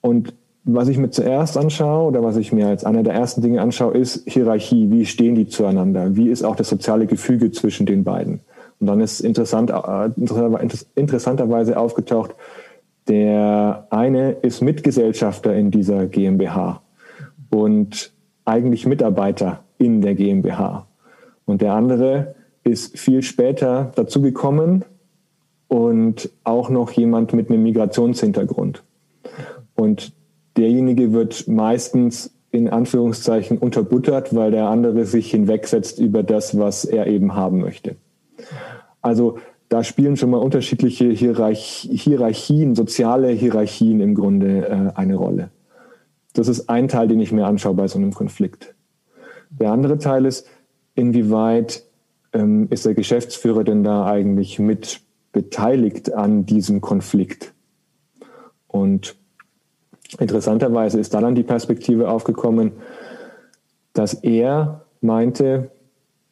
und 0.00 0.34
was 0.64 0.88
ich 0.88 0.96
mir 0.96 1.10
zuerst 1.10 1.58
anschaue 1.58 2.08
oder 2.08 2.22
was 2.22 2.38
ich 2.38 2.52
mir 2.52 2.68
als 2.68 2.84
einer 2.84 3.02
der 3.02 3.12
ersten 3.12 3.42
Dinge 3.42 3.60
anschaue, 3.60 3.94
ist 3.94 4.22
Hierarchie. 4.26 4.90
Wie 4.90 5.04
stehen 5.04 5.34
die 5.34 5.46
zueinander? 5.46 6.16
Wie 6.16 6.30
ist 6.30 6.42
auch 6.42 6.56
das 6.56 6.70
soziale 6.70 7.06
Gefüge 7.06 7.52
zwischen 7.52 7.84
den 7.84 8.02
beiden? 8.02 8.40
Und 8.80 8.86
dann 8.86 9.00
ist 9.00 9.20
interessant, 9.20 9.70
äh, 9.70 10.10
interessanterweise 10.94 11.78
aufgetaucht, 11.78 12.34
der 13.08 13.86
eine 13.90 14.32
ist 14.32 14.62
Mitgesellschafter 14.62 15.54
in 15.54 15.70
dieser 15.70 16.06
GmbH 16.06 16.82
und 17.50 18.12
eigentlich 18.44 18.86
Mitarbeiter 18.86 19.64
in 19.78 20.00
der 20.00 20.14
GmbH. 20.14 20.86
Und 21.44 21.60
der 21.60 21.74
andere 21.74 22.34
ist 22.62 22.98
viel 22.98 23.22
später 23.22 23.92
dazugekommen 23.94 24.84
und 25.68 26.30
auch 26.44 26.70
noch 26.70 26.90
jemand 26.92 27.32
mit 27.32 27.50
einem 27.50 27.62
Migrationshintergrund. 27.62 28.82
Und 29.74 30.12
derjenige 30.56 31.12
wird 31.12 31.46
meistens 31.48 32.34
in 32.50 32.68
Anführungszeichen 32.68 33.58
unterbuttert, 33.58 34.34
weil 34.34 34.52
der 34.52 34.68
andere 34.68 35.04
sich 35.04 35.30
hinwegsetzt 35.30 35.98
über 35.98 36.22
das, 36.22 36.56
was 36.58 36.84
er 36.84 37.08
eben 37.08 37.34
haben 37.34 37.60
möchte. 37.60 37.96
Also 39.02 39.38
da 39.68 39.82
spielen 39.82 40.16
schon 40.16 40.30
mal 40.30 40.38
unterschiedliche 40.38 41.10
Hierarchien, 41.10 42.74
soziale 42.74 43.28
Hierarchien 43.28 44.00
im 44.00 44.14
Grunde 44.14 44.66
äh, 44.66 44.98
eine 44.98 45.16
Rolle. 45.16 45.50
Das 46.34 46.48
ist 46.48 46.68
ein 46.68 46.88
Teil, 46.88 47.08
den 47.08 47.20
ich 47.20 47.32
mir 47.32 47.46
anschaue 47.46 47.74
bei 47.74 47.88
so 47.88 47.98
einem 47.98 48.12
Konflikt. 48.12 48.74
Der 49.50 49.72
andere 49.72 49.98
Teil 49.98 50.26
ist, 50.26 50.46
inwieweit 50.94 51.84
ähm, 52.32 52.66
ist 52.70 52.84
der 52.84 52.94
Geschäftsführer 52.94 53.64
denn 53.64 53.84
da 53.84 54.04
eigentlich 54.06 54.58
mit 54.58 55.00
beteiligt 55.32 56.12
an 56.12 56.44
diesem 56.44 56.80
Konflikt? 56.80 57.52
Und 58.66 59.16
interessanterweise 60.18 60.98
ist 60.98 61.14
da 61.14 61.20
dann 61.20 61.34
die 61.34 61.42
Perspektive 61.42 62.10
aufgekommen, 62.10 62.72
dass 63.92 64.14
er 64.14 64.84
meinte, 65.00 65.70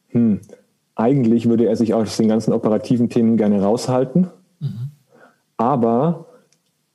hm, 0.09 0.41
eigentlich 0.95 1.49
würde 1.49 1.65
er 1.65 1.75
sich 1.75 1.93
aus 1.93 2.17
den 2.17 2.27
ganzen 2.27 2.53
operativen 2.53 3.09
Themen 3.09 3.37
gerne 3.37 3.61
raushalten, 3.61 4.27
mhm. 4.59 4.91
aber 5.57 6.27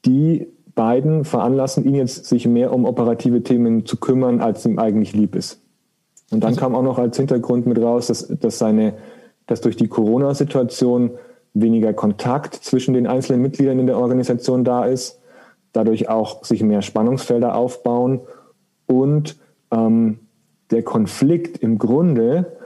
die 0.05 0.47
beiden 0.75 1.25
veranlassen 1.25 1.85
ihn 1.85 1.97
jetzt, 1.97 2.27
sich 2.27 2.47
mehr 2.47 2.73
um 2.73 2.85
operative 2.85 3.43
Themen 3.43 3.85
zu 3.85 3.97
kümmern, 3.97 4.41
als 4.41 4.65
ihm 4.65 4.79
eigentlich 4.79 5.13
lieb 5.13 5.35
ist. 5.35 5.61
Und 6.31 6.45
dann 6.45 6.51
also, 6.51 6.61
kam 6.61 6.75
auch 6.77 6.83
noch 6.83 6.99
als 6.99 7.17
Hintergrund 7.17 7.67
mit 7.67 7.81
raus, 7.81 8.07
dass, 8.07 8.29
dass, 8.29 8.59
seine, 8.59 8.95
dass 9.47 9.61
durch 9.61 9.77
die 9.77 9.89
Corona-Situation 9.89 11.11
weniger 11.55 11.93
Kontakt 11.95 12.55
zwischen 12.55 12.95
den 12.95 13.07
einzelnen 13.07 13.43
Mitgliedern 13.43 13.81
in 13.81 13.87
der 13.87 13.99
Organisation 13.99 14.63
da 14.63 14.85
ist, 14.85 15.19
dadurch 15.73 16.09
auch 16.09 16.45
sich 16.45 16.63
mehr 16.63 16.83
Spannungsfelder 16.83 17.57
aufbauen 17.57 18.21
und 18.87 19.37
ähm, 19.73 20.21
der 20.71 20.83
Konflikt 20.83 21.59
im 21.59 21.79
Grunde 21.79 22.58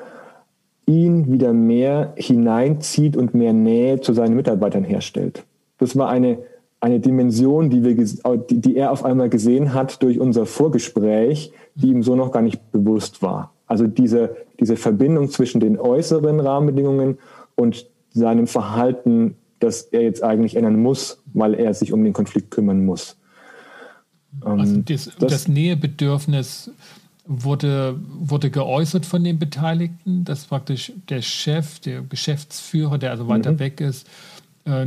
ihn 0.92 1.32
wieder 1.32 1.52
mehr 1.52 2.12
hineinzieht 2.16 3.16
und 3.16 3.34
mehr 3.34 3.52
Nähe 3.52 4.00
zu 4.00 4.12
seinen 4.12 4.37
Mitarbeitern 4.37 4.84
herstellt. 4.84 5.44
Das 5.78 5.96
war 5.96 6.08
eine, 6.08 6.38
eine 6.80 7.00
Dimension, 7.00 7.70
die, 7.70 7.82
wir, 7.82 7.94
die, 7.96 8.61
die 8.61 8.76
er 8.76 8.92
auf 8.92 9.04
einmal 9.04 9.30
gesehen 9.30 9.72
hat 9.72 10.02
durch 10.02 10.20
unser 10.20 10.44
Vorgespräch, 10.44 11.52
die 11.75 11.88
ihm 11.88 12.02
so 12.02 12.14
noch 12.14 12.30
gar 12.30 12.42
nicht 12.42 12.70
bewusst 12.72 13.22
war. 13.22 13.52
Also 13.66 13.87
diese, 13.87 14.37
diese 14.61 14.76
Verbindung 14.76 15.30
zwischen 15.30 15.61
den 15.61 15.78
äußeren 15.80 16.40
Rahmenbedingungen 16.40 17.18
und 17.54 17.87
seinem 18.11 18.46
Verhalten, 18.46 19.37
das 19.61 19.82
er 19.82 20.02
jetzt 20.02 20.22
eigentlich 20.22 20.56
ändern 20.56 20.80
muss, 20.82 21.22
weil 21.32 21.54
er 21.54 21.72
sich 21.72 21.92
um 21.92 22.04
den 22.04 22.12
Konflikt 22.12 22.50
kümmern 22.50 22.84
muss. 22.84 23.16
Also 24.40 24.75
ähm, 24.75 24.84
das, 24.84 25.11
das, 25.18 25.30
das 25.30 25.49
Nähebedürfnis 25.49 26.70
wurde, 27.25 27.99
wurde 28.19 28.50
geäußert 28.50 29.07
von 29.07 29.23
den 29.23 29.38
Beteiligten, 29.38 30.25
dass 30.25 30.47
praktisch 30.47 30.93
der 31.09 31.23
Chef, 31.23 31.79
der 31.81 32.02
Geschäftsführer, 32.02 32.99
der 32.99 33.11
also 33.11 33.29
weiter 33.29 33.52
mhm. 33.52 33.59
weg 33.61 33.81
ist, 33.81 34.09
äh, 34.64 34.87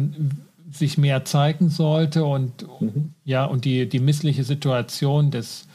sich 0.71 0.97
mehr 0.97 1.23
zeigen 1.25 1.69
sollte 1.69 2.25
und 2.25 2.65
mhm. 2.81 3.13
ja, 3.23 3.45
und 3.45 3.65
die, 3.65 3.87
die 3.87 3.99
missliche 3.99 4.43
Situation 4.43 5.31
des 5.31 5.67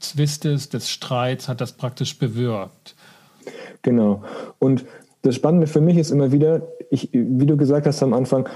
Zwistes, 0.00 0.68
des 0.68 0.90
Streits 0.90 1.48
hat 1.48 1.60
das 1.60 1.72
praktisch 1.72 2.18
bewirkt. 2.18 2.94
Genau. 3.82 4.22
Und 4.58 4.84
das 5.22 5.36
Spannende 5.36 5.66
für 5.66 5.80
mich 5.80 5.96
ist 5.96 6.10
immer 6.10 6.32
wieder, 6.32 6.62
ich, 6.90 7.08
wie 7.12 7.46
du 7.46 7.56
gesagt 7.56 7.86
hast 7.86 8.02
am 8.02 8.12
Anfang, 8.12 8.48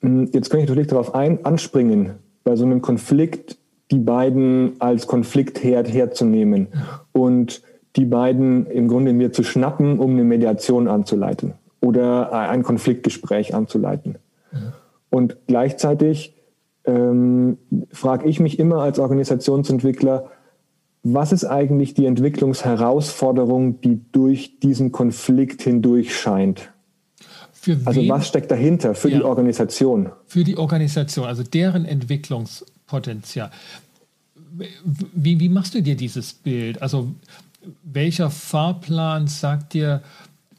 hm, 0.00 0.30
jetzt 0.32 0.50
kann 0.50 0.60
ich 0.60 0.68
natürlich 0.68 0.88
darauf 0.88 1.14
ein, 1.14 1.44
anspringen, 1.44 2.14
bei 2.42 2.56
so 2.56 2.64
einem 2.64 2.82
Konflikt 2.82 3.56
die 3.90 3.98
beiden 3.98 4.80
als 4.80 5.06
Konfliktherd 5.06 5.92
herzunehmen 5.92 6.68
und 7.12 7.62
die 7.96 8.04
beiden 8.04 8.66
im 8.66 8.88
Grunde 8.88 9.12
mir 9.12 9.32
zu 9.32 9.42
schnappen, 9.42 9.98
um 9.98 10.12
eine 10.12 10.24
Mediation 10.24 10.88
anzuleiten 10.88 11.54
oder 11.80 12.32
ein 12.32 12.62
Konfliktgespräch 12.62 13.54
anzuleiten. 13.54 14.18
Ja. 14.52 14.72
Und 15.10 15.36
gleichzeitig 15.46 16.36
ähm, 16.84 17.58
frage 17.92 18.28
ich 18.28 18.40
mich 18.40 18.58
immer 18.58 18.82
als 18.82 18.98
Organisationsentwickler, 18.98 20.30
was 21.02 21.32
ist 21.32 21.44
eigentlich 21.44 21.94
die 21.94 22.06
Entwicklungsherausforderung, 22.06 23.80
die 23.80 24.00
durch 24.10 24.58
diesen 24.58 24.90
Konflikt 24.90 25.62
hindurch 25.62 26.14
scheint? 26.16 26.72
also 27.84 28.08
was 28.08 28.28
steckt 28.28 28.50
dahinter 28.50 28.94
für 28.94 29.08
ja, 29.08 29.18
die 29.18 29.24
Organisation? 29.24 30.10
Für 30.26 30.44
die 30.44 30.56
Organisation, 30.56 31.26
also 31.26 31.42
deren 31.42 31.84
Entwicklungspotenzial. 32.86 33.50
Wie, 35.12 35.40
wie 35.40 35.48
machst 35.48 35.74
du 35.74 35.82
dir 35.82 35.96
dieses 35.96 36.32
Bild? 36.32 36.80
Also 36.82 37.08
welcher 37.82 38.30
Fahrplan 38.30 39.26
sagt 39.26 39.74
dir, 39.74 40.02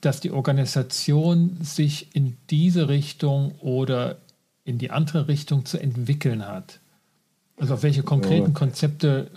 dass 0.01 0.19
die 0.19 0.31
Organisation 0.31 1.57
sich 1.62 2.10
in 2.13 2.38
diese 2.50 2.89
Richtung 2.89 3.55
oder 3.60 4.17
in 4.65 4.77
die 4.77 4.91
andere 4.91 5.27
Richtung 5.27 5.65
zu 5.65 5.79
entwickeln 5.79 6.46
hat? 6.46 6.79
Also 7.57 7.75
auf 7.75 7.84
welche 7.84 8.03
konkreten 8.03 8.53
Konzepte 8.53 9.31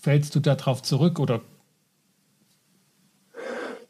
fällst 0.00 0.34
du 0.34 0.40
darauf 0.40 0.82
zurück 0.82 1.18
oder 1.18 1.40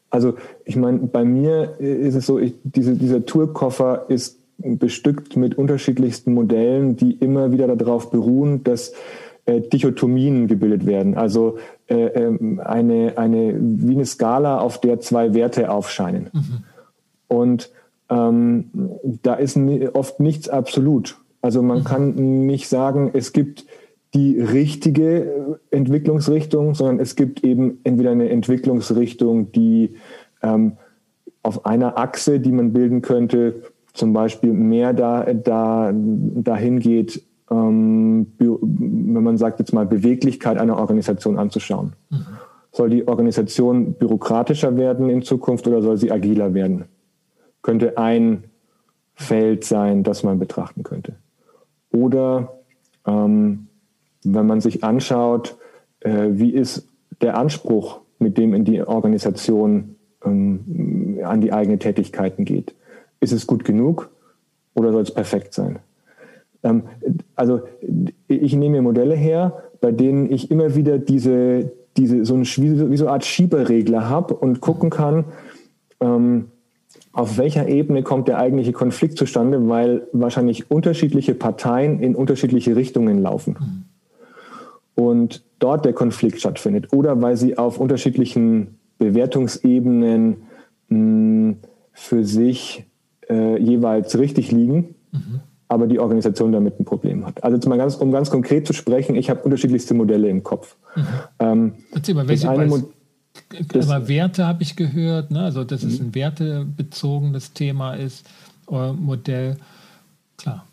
also 0.09 0.35
ich 0.63 0.77
meine, 0.77 0.99
bei 0.99 1.25
mir 1.25 1.77
ist 1.79 2.15
es 2.15 2.25
so, 2.25 2.39
ich, 2.39 2.55
diese, 2.63 2.95
dieser 2.95 3.25
Tourkoffer 3.25 4.05
ist 4.07 4.39
bestückt 4.57 5.35
mit 5.35 5.57
unterschiedlichsten 5.57 6.33
Modellen, 6.33 6.95
die 6.95 7.13
immer 7.13 7.51
wieder 7.51 7.75
darauf 7.75 8.09
beruhen, 8.09 8.63
dass 8.63 8.93
äh, 9.45 9.61
Dichotomien 9.61 10.47
gebildet 10.47 10.85
werden. 10.85 11.15
Also 11.15 11.57
äh, 11.87 11.95
ähm, 11.95 12.59
eine, 12.63 13.17
eine, 13.17 13.55
wie 13.59 13.95
eine 13.95 14.05
Skala, 14.05 14.59
auf 14.59 14.81
der 14.81 14.99
zwei 14.99 15.33
Werte 15.33 15.71
aufscheinen. 15.71 16.29
Mhm. 16.33 16.63
Und 17.27 17.71
ähm, 18.09 18.71
da 19.21 19.35
ist 19.35 19.57
oft 19.93 20.19
nichts 20.19 20.49
absolut. 20.49 21.17
Also 21.41 21.61
man 21.61 21.79
mhm. 21.79 21.83
kann 21.83 22.45
nicht 22.45 22.67
sagen, 22.67 23.11
es 23.13 23.31
gibt 23.31 23.65
die 24.13 24.39
richtige 24.39 25.59
Entwicklungsrichtung, 25.69 26.73
sondern 26.73 26.99
es 26.99 27.15
gibt 27.15 27.43
eben 27.43 27.79
entweder 27.83 28.11
eine 28.11 28.29
Entwicklungsrichtung, 28.29 29.51
die 29.51 29.95
ähm, 30.41 30.77
auf 31.43 31.65
einer 31.65 31.97
Achse, 31.97 32.39
die 32.39 32.51
man 32.51 32.73
bilden 32.73 33.01
könnte, 33.01 33.63
zum 33.97 34.13
Beispiel 34.13 34.53
mehr 34.53 34.93
da, 34.93 35.25
da, 35.33 35.91
dahin 35.93 36.79
geht, 36.79 37.23
ähm, 37.49 38.27
wenn 38.37 39.23
man 39.23 39.37
sagt 39.37 39.59
jetzt 39.59 39.73
mal 39.73 39.85
Beweglichkeit 39.85 40.57
einer 40.57 40.77
Organisation 40.77 41.37
anzuschauen. 41.37 41.93
Mhm. 42.09 42.25
Soll 42.71 42.89
die 42.89 43.07
Organisation 43.07 43.93
bürokratischer 43.93 44.77
werden 44.77 45.09
in 45.09 45.23
Zukunft 45.23 45.67
oder 45.67 45.81
soll 45.81 45.97
sie 45.97 46.11
agiler 46.11 46.53
werden? 46.53 46.85
Könnte 47.61 47.97
ein 47.97 48.43
Feld 49.15 49.63
sein, 49.63 50.03
das 50.03 50.23
man 50.23 50.37
betrachten 50.37 50.83
könnte. 50.83 51.15
Oder 51.91 52.53
ähm, 53.05 53.67
wenn 54.23 54.45
man 54.45 54.61
sich 54.61 54.83
anschaut, 54.83 55.57
äh, 56.01 56.27
wie 56.31 56.51
ist 56.51 56.87
der 57.21 57.37
Anspruch, 57.37 58.01
mit 58.19 58.37
dem 58.37 58.53
in 58.53 58.63
die 58.63 58.81
Organisation 58.81 59.95
ähm, 60.23 61.19
an 61.23 61.41
die 61.41 61.53
eigenen 61.53 61.79
Tätigkeiten 61.79 62.45
geht. 62.45 62.75
Ist 63.19 63.33
es 63.33 63.47
gut 63.47 63.63
genug 63.63 64.09
oder 64.75 64.91
soll 64.91 65.03
es 65.03 65.13
perfekt 65.13 65.53
sein? 65.53 65.79
Ähm, 66.63 66.83
also 67.35 67.61
ich 68.27 68.53
nehme 68.55 68.77
mir 68.77 68.81
Modelle 68.81 69.15
her, 69.15 69.63
bei 69.81 69.91
denen 69.91 70.31
ich 70.31 70.51
immer 70.51 70.75
wieder 70.75 70.97
diese, 70.97 71.71
diese 71.95 72.25
so, 72.25 72.35
eine, 72.35 72.45
wie 72.45 72.97
so 72.97 73.05
eine 73.05 73.13
Art 73.13 73.25
Schieberregler 73.25 74.09
habe 74.09 74.35
und 74.35 74.61
gucken 74.61 74.89
kann, 74.89 75.25
ähm, 75.99 76.45
auf 77.11 77.37
welcher 77.37 77.67
Ebene 77.67 78.03
kommt 78.03 78.27
der 78.27 78.37
eigentliche 78.37 78.73
Konflikt 78.73 79.17
zustande, 79.17 79.67
weil 79.67 80.07
wahrscheinlich 80.11 80.69
unterschiedliche 80.69 81.33
Parteien 81.33 81.99
in 81.99 82.15
unterschiedliche 82.15 82.75
Richtungen 82.75 83.21
laufen. 83.21 83.85
Und 84.93 85.43
dort 85.59 85.85
der 85.85 85.93
Konflikt 85.93 86.39
stattfindet 86.39 86.93
oder 86.93 87.21
weil 87.21 87.35
sie 87.35 87.57
auf 87.57 87.79
unterschiedlichen 87.79 88.77
Bewertungsebenen 88.99 90.37
mh, 90.89 90.97
hm, 90.97 91.57
für 91.93 92.23
sich 92.23 92.85
äh, 93.29 93.61
jeweils 93.61 94.17
richtig 94.17 94.51
liegen, 94.51 94.95
mhm. 95.11 95.39
aber 95.67 95.87
die 95.87 95.99
Organisation 95.99 96.51
damit 96.51 96.79
ein 96.79 96.85
Problem 96.85 97.25
hat. 97.25 97.43
Also 97.43 97.57
jetzt 97.57 97.67
mal 97.67 97.77
ganz, 97.77 97.95
um 97.95 98.11
ganz 98.11 98.29
konkret 98.29 98.67
zu 98.67 98.73
sprechen, 98.73 99.15
ich 99.15 99.29
habe 99.29 99.41
unterschiedlichste 99.41 99.93
Modelle 99.93 100.29
im 100.29 100.43
Kopf. 100.43 100.75
Mhm. 100.95 101.03
Ähm, 101.39 101.73
Erzähl 101.93 102.15
mal, 102.15 102.27
welche, 102.27 102.47
das, 103.69 103.89
aber 103.89 104.07
Werte 104.07 104.45
habe 104.45 104.63
ich 104.63 104.75
gehört, 104.75 105.31
ne? 105.31 105.41
also 105.41 105.63
dass 105.63 105.83
es 105.83 105.99
mhm. 105.99 106.07
ein 106.07 106.15
wertebezogenes 106.15 107.53
Thema 107.53 107.93
ist, 107.93 108.25
äh, 108.71 108.91
Modell. 108.93 109.57
Klar. 110.37 110.65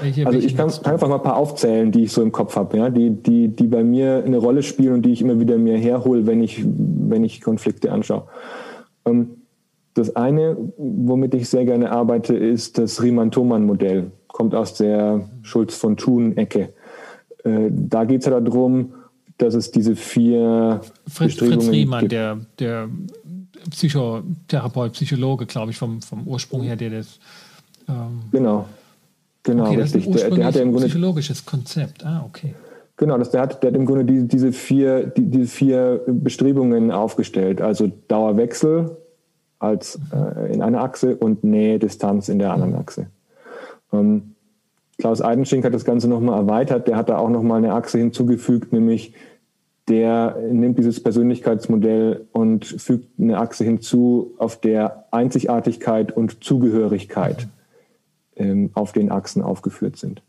Welche, 0.00 0.26
also 0.26 0.38
ich 0.38 0.56
kann, 0.56 0.70
kann, 0.70 0.94
einfach 0.94 1.08
mal 1.08 1.16
ein 1.16 1.22
paar 1.22 1.36
aufzählen, 1.36 1.92
die 1.92 2.04
ich 2.04 2.12
so 2.12 2.22
im 2.22 2.32
Kopf 2.32 2.56
habe, 2.56 2.78
ja? 2.78 2.90
die, 2.90 3.10
die, 3.10 3.48
die 3.48 3.66
bei 3.66 3.84
mir 3.84 4.22
eine 4.24 4.38
Rolle 4.38 4.62
spielen 4.62 4.94
und 4.94 5.02
die 5.02 5.12
ich 5.12 5.20
immer 5.20 5.38
wieder 5.38 5.58
mir 5.58 5.76
herhole, 5.76 6.26
wenn 6.26 6.42
ich, 6.42 6.64
wenn 6.64 7.24
ich 7.24 7.40
Konflikte 7.40 7.92
anschaue. 7.92 8.24
Ähm, 9.04 9.41
das 9.94 10.16
eine, 10.16 10.56
womit 10.76 11.34
ich 11.34 11.48
sehr 11.48 11.64
gerne 11.64 11.90
arbeite, 11.90 12.34
ist 12.34 12.78
das 12.78 13.02
Riemann-Thomann-Modell. 13.02 14.10
Kommt 14.28 14.54
aus 14.54 14.74
der 14.74 15.28
Schulz 15.42 15.74
von 15.76 15.96
Thun-Ecke. 15.96 16.72
Äh, 17.44 17.70
da 17.70 18.04
geht 18.04 18.20
es 18.20 18.26
ja 18.26 18.40
darum, 18.40 18.94
dass 19.38 19.54
es 19.54 19.70
diese 19.70 19.96
vier 19.96 20.80
Fritz, 21.06 21.34
Fritz 21.34 21.68
Riemann, 21.68 22.00
gibt. 22.00 22.12
der, 22.12 22.38
der 22.58 22.88
Psychotherapeut, 23.70 24.92
Psychologe, 24.92 25.46
glaube 25.46 25.72
ich, 25.72 25.76
vom, 25.76 26.00
vom 26.00 26.26
Ursprung 26.26 26.62
her, 26.62 26.76
der 26.76 26.90
das. 26.90 27.18
Ähm 27.88 28.22
genau. 28.30 28.66
Genau, 29.42 29.66
okay, 29.66 29.80
richtig. 29.80 30.06
Das 30.06 30.16
ist 30.16 30.24
ein 30.24 30.30
der, 30.30 30.38
der 30.38 30.46
hat 30.46 30.54
ja 30.54 30.62
im 30.62 30.70
Grunde 30.70 30.86
psychologisches 30.86 31.44
Konzept. 31.44 32.04
Ah, 32.06 32.24
okay. 32.26 32.54
Genau, 32.96 33.18
das, 33.18 33.30
der, 33.30 33.40
hat, 33.40 33.62
der 33.62 33.70
hat 33.70 33.76
im 33.76 33.86
Grunde 33.86 34.04
die, 34.04 34.28
diese, 34.28 34.52
vier, 34.52 35.06
die, 35.06 35.28
diese 35.28 35.46
vier 35.46 36.02
Bestrebungen 36.06 36.92
aufgestellt. 36.92 37.60
Also 37.60 37.90
Dauerwechsel 38.06 38.96
als 39.62 39.98
äh, 40.12 40.52
in 40.52 40.62
einer 40.62 40.82
Achse 40.82 41.16
und 41.16 41.44
Nähe, 41.44 41.78
Distanz 41.78 42.28
in 42.28 42.38
der 42.38 42.52
anderen 42.52 42.74
Achse. 42.74 43.06
Ähm, 43.92 44.34
Klaus 44.98 45.22
Eidenschink 45.22 45.64
hat 45.64 45.74
das 45.74 45.84
Ganze 45.84 46.08
nochmal 46.08 46.38
erweitert. 46.38 46.86
Der 46.88 46.96
hat 46.96 47.08
da 47.08 47.18
auch 47.18 47.30
nochmal 47.30 47.58
eine 47.58 47.74
Achse 47.74 47.98
hinzugefügt, 47.98 48.72
nämlich 48.72 49.14
der 49.88 50.36
nimmt 50.50 50.78
dieses 50.78 51.02
Persönlichkeitsmodell 51.02 52.26
und 52.32 52.64
fügt 52.64 53.18
eine 53.18 53.38
Achse 53.38 53.64
hinzu, 53.64 54.34
auf 54.38 54.60
der 54.60 55.06
Einzigartigkeit 55.10 56.16
und 56.16 56.44
Zugehörigkeit 56.44 57.48
ähm, 58.36 58.70
auf 58.74 58.92
den 58.92 59.10
Achsen 59.10 59.42
aufgeführt 59.42 59.96
sind. 59.96 60.22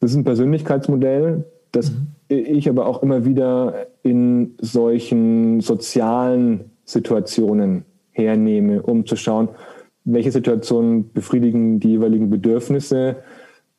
Das 0.00 0.10
ist 0.10 0.16
ein 0.16 0.24
Persönlichkeitsmodell, 0.24 1.44
das 1.70 1.92
mhm. 1.92 2.08
ich 2.28 2.68
aber 2.68 2.86
auch 2.86 3.02
immer 3.02 3.24
wieder 3.24 3.86
in 4.02 4.54
solchen 4.60 5.60
sozialen 5.60 6.70
Situationen 6.84 7.84
hernehme, 8.12 8.82
um 8.82 9.06
zu 9.06 9.16
schauen, 9.16 9.48
welche 10.04 10.32
Situationen 10.32 11.12
befriedigen 11.12 11.80
die 11.80 11.90
jeweiligen 11.90 12.30
Bedürfnisse 12.30 13.16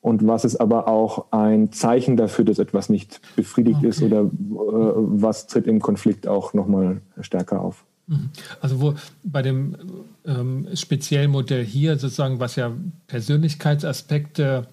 und 0.02 0.26
was 0.26 0.46
ist 0.46 0.56
aber 0.58 0.88
auch 0.88 1.32
ein 1.32 1.72
Zeichen 1.72 2.18
dafür, 2.18 2.44
dass 2.44 2.58
etwas 2.58 2.90
nicht 2.90 3.22
befriedigt 3.36 3.78
okay. 3.78 3.88
ist 3.88 4.02
oder 4.02 4.22
äh, 4.22 4.28
was 4.50 5.48
tritt 5.48 5.68
im 5.68 5.80
Konflikt 5.80 6.28
auch 6.28 6.54
nochmal 6.54 7.02
stärker 7.22 7.62
auf. 7.62 7.86
Mhm. 8.08 8.30
Also 8.60 8.82
wo 8.82 8.94
bei 9.24 9.44
dem 9.44 9.76
ähm, 10.26 10.68
speziellen 10.74 11.30
Modell 11.30 11.64
hier 11.64 11.98
sozusagen, 11.98 12.40
was 12.40 12.56
ja 12.56 12.72
Persönlichkeitsaspekte 13.08 14.68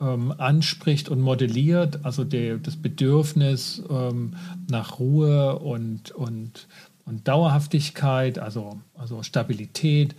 ähm, 0.00 0.34
anspricht 0.38 1.08
und 1.08 1.20
modelliert, 1.20 2.00
also 2.04 2.24
der, 2.24 2.58
das 2.58 2.76
Bedürfnis 2.76 3.82
ähm, 3.88 4.34
nach 4.68 4.98
Ruhe 4.98 5.58
und, 5.60 6.10
und, 6.10 6.66
und 7.06 7.28
Dauerhaftigkeit, 7.28 8.38
also, 8.38 8.78
also 8.94 9.22
Stabilität 9.22 10.14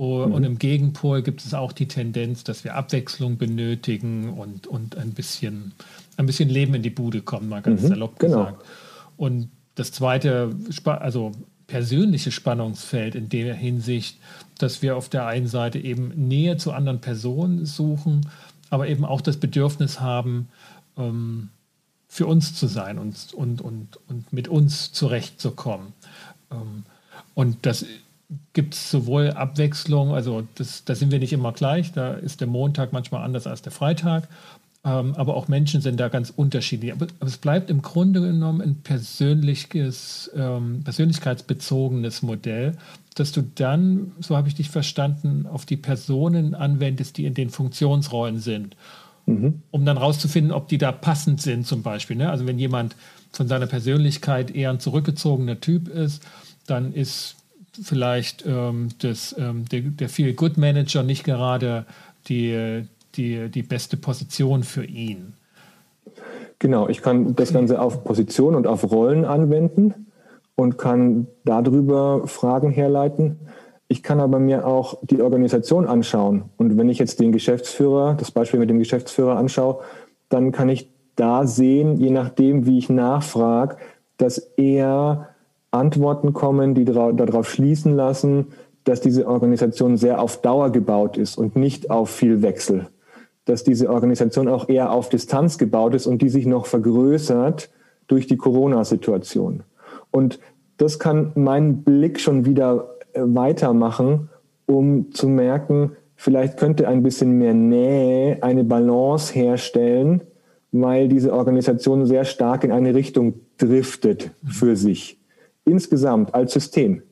Mhm. 0.00 0.32
Und 0.32 0.44
im 0.44 0.58
Gegenpol 0.58 1.20
gibt 1.20 1.44
es 1.44 1.52
auch 1.52 1.72
die 1.72 1.86
Tendenz, 1.86 2.42
dass 2.42 2.64
wir 2.64 2.74
Abwechslung 2.74 3.36
benötigen 3.36 4.30
und, 4.30 4.66
und 4.66 4.96
ein, 4.96 5.10
bisschen, 5.10 5.72
ein 6.16 6.24
bisschen 6.24 6.48
Leben 6.48 6.74
in 6.74 6.82
die 6.82 6.90
Bude 6.90 7.20
kommen, 7.20 7.50
mal 7.50 7.60
ganz 7.60 7.82
mhm, 7.82 7.88
salopp 7.88 8.18
genau. 8.18 8.38
gesagt. 8.38 8.64
Und 9.18 9.50
das 9.74 9.92
zweite, 9.92 10.56
also 10.86 11.32
persönliche 11.66 12.30
Spannungsfeld 12.30 13.14
in 13.14 13.28
der 13.28 13.54
Hinsicht, 13.54 14.18
dass 14.56 14.80
wir 14.80 14.96
auf 14.96 15.10
der 15.10 15.26
einen 15.26 15.46
Seite 15.46 15.78
eben 15.78 16.08
Nähe 16.28 16.56
zu 16.56 16.72
anderen 16.72 17.02
Personen 17.02 17.66
suchen, 17.66 18.26
aber 18.70 18.88
eben 18.88 19.04
auch 19.04 19.20
das 19.20 19.36
Bedürfnis 19.36 20.00
haben, 20.00 20.48
ähm, 20.96 21.50
für 22.08 22.26
uns 22.26 22.54
zu 22.54 22.66
sein 22.66 22.98
und, 22.98 23.34
und, 23.34 23.60
und, 23.60 23.98
und 24.08 24.32
mit 24.32 24.48
uns 24.48 24.92
zurechtzukommen. 24.92 25.92
Ähm, 26.50 26.84
und 27.34 27.58
das 27.66 27.84
gibt 28.52 28.74
es 28.74 28.90
sowohl 28.90 29.30
Abwechslung, 29.30 30.14
also 30.14 30.46
das, 30.54 30.84
da 30.84 30.94
sind 30.94 31.10
wir 31.10 31.18
nicht 31.18 31.32
immer 31.32 31.52
gleich, 31.52 31.92
da 31.92 32.14
ist 32.14 32.40
der 32.40 32.48
Montag 32.48 32.92
manchmal 32.92 33.24
anders 33.24 33.46
als 33.46 33.62
der 33.62 33.72
Freitag, 33.72 34.28
ähm, 34.82 35.14
aber 35.16 35.36
auch 35.36 35.48
Menschen 35.48 35.80
sind 35.82 36.00
da 36.00 36.08
ganz 36.08 36.30
unterschiedlich. 36.30 36.92
Aber, 36.92 37.06
es 37.20 37.36
bleibt 37.36 37.70
im 37.70 37.82
Grunde 37.82 38.20
genommen 38.20 38.62
ein 38.62 38.76
persönliches, 38.76 40.30
ähm, 40.34 40.82
persönlichkeitsbezogenes 40.84 42.22
Modell, 42.22 42.76
dass 43.14 43.32
du 43.32 43.42
dann, 43.42 44.12
so 44.20 44.36
habe 44.36 44.48
ich 44.48 44.54
dich 44.54 44.70
verstanden, 44.70 45.46
auf 45.46 45.66
die 45.66 45.76
Personen 45.76 46.54
anwendest, 46.54 47.18
die 47.18 47.26
in 47.26 47.34
den 47.34 47.50
Funktionsrollen 47.50 48.38
sind, 48.38 48.76
mhm. 49.26 49.60
um 49.70 49.84
dann 49.84 49.98
rauszufinden, 49.98 50.52
ob 50.52 50.68
die 50.68 50.78
da 50.78 50.92
passend 50.92 51.42
sind 51.42 51.66
zum 51.66 51.82
Beispiel. 51.82 52.16
Ne? 52.16 52.30
Also 52.30 52.46
wenn 52.46 52.58
jemand 52.58 52.96
von 53.32 53.48
seiner 53.48 53.66
Persönlichkeit 53.66 54.54
eher 54.54 54.70
ein 54.70 54.80
zurückgezogener 54.80 55.60
Typ 55.60 55.88
ist, 55.88 56.22
dann 56.66 56.92
ist 56.92 57.36
vielleicht 57.82 58.44
ähm, 58.46 58.88
das, 58.98 59.34
ähm, 59.38 59.64
der, 59.70 59.82
der 59.82 60.08
Feel-Good-Manager 60.08 61.02
nicht 61.02 61.24
gerade 61.24 61.86
die, 62.28 62.84
die, 63.14 63.48
die 63.48 63.62
beste 63.62 63.96
Position 63.96 64.62
für 64.62 64.84
ihn. 64.84 65.34
Genau, 66.58 66.88
ich 66.88 67.00
kann 67.00 67.34
das 67.36 67.52
Ganze 67.52 67.80
auf 67.80 68.04
Position 68.04 68.54
und 68.54 68.66
auf 68.66 68.90
Rollen 68.90 69.24
anwenden 69.24 70.06
und 70.56 70.76
kann 70.76 71.26
darüber 71.44 72.26
Fragen 72.26 72.70
herleiten. 72.70 73.38
Ich 73.88 74.02
kann 74.02 74.20
aber 74.20 74.38
mir 74.38 74.66
auch 74.66 74.98
die 75.02 75.22
Organisation 75.22 75.86
anschauen. 75.86 76.44
Und 76.58 76.76
wenn 76.76 76.90
ich 76.90 76.98
jetzt 76.98 77.18
den 77.18 77.32
Geschäftsführer, 77.32 78.14
das 78.14 78.30
Beispiel 78.30 78.60
mit 78.60 78.68
dem 78.68 78.78
Geschäftsführer 78.78 79.36
anschaue, 79.36 79.80
dann 80.28 80.52
kann 80.52 80.68
ich 80.68 80.89
da 81.16 81.46
sehen, 81.46 81.96
je 81.96 82.10
nachdem, 82.10 82.66
wie 82.66 82.78
ich 82.78 82.88
nachfrage, 82.88 83.76
dass 84.16 84.38
er 84.56 85.28
Antworten 85.70 86.32
kommen, 86.32 86.74
die 86.74 86.84
darauf 86.84 87.48
schließen 87.48 87.94
lassen, 87.94 88.48
dass 88.84 89.00
diese 89.00 89.26
Organisation 89.26 89.96
sehr 89.96 90.20
auf 90.20 90.40
Dauer 90.40 90.70
gebaut 90.70 91.16
ist 91.16 91.36
und 91.36 91.56
nicht 91.56 91.90
auf 91.90 92.10
viel 92.10 92.42
Wechsel. 92.42 92.88
Dass 93.44 93.64
diese 93.64 93.90
Organisation 93.90 94.48
auch 94.48 94.68
eher 94.68 94.92
auf 94.92 95.08
Distanz 95.08 95.58
gebaut 95.58 95.94
ist 95.94 96.06
und 96.06 96.22
die 96.22 96.28
sich 96.28 96.46
noch 96.46 96.66
vergrößert 96.66 97.70
durch 98.08 98.26
die 98.26 98.36
Corona-Situation. 98.36 99.62
Und 100.10 100.40
das 100.78 100.98
kann 100.98 101.32
meinen 101.34 101.82
Blick 101.82 102.20
schon 102.20 102.46
wieder 102.46 102.96
äh, 103.12 103.20
weitermachen, 103.22 104.30
um 104.66 105.12
zu 105.12 105.28
merken, 105.28 105.92
vielleicht 106.16 106.56
könnte 106.56 106.88
ein 106.88 107.02
bisschen 107.02 107.38
mehr 107.38 107.54
Nähe 107.54 108.42
eine 108.42 108.64
Balance 108.64 109.34
herstellen, 109.34 110.22
weil 110.72 111.08
diese 111.08 111.32
Organisation 111.32 112.06
sehr 112.06 112.24
stark 112.24 112.64
in 112.64 112.72
eine 112.72 112.94
Richtung 112.94 113.34
driftet 113.58 114.30
für 114.44 114.76
sich 114.76 115.18
insgesamt 115.64 116.34
als 116.34 116.52
System. 116.52 117.02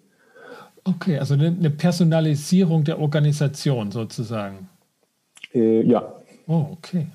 Okay, 0.84 1.18
also 1.18 1.34
eine 1.34 1.70
Personalisierung 1.70 2.84
der 2.84 2.98
Organisation 2.98 3.90
sozusagen. 3.90 4.68
Äh, 5.52 5.82
ja. 5.82 6.14
Oh, 6.46 6.66
okay. 6.72 7.06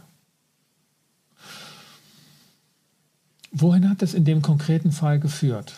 Wohin 3.52 3.90
hat 3.90 4.02
es 4.02 4.14
in 4.14 4.26
dem 4.26 4.42
konkreten 4.42 4.92
Fall 4.92 5.20
geführt? 5.20 5.74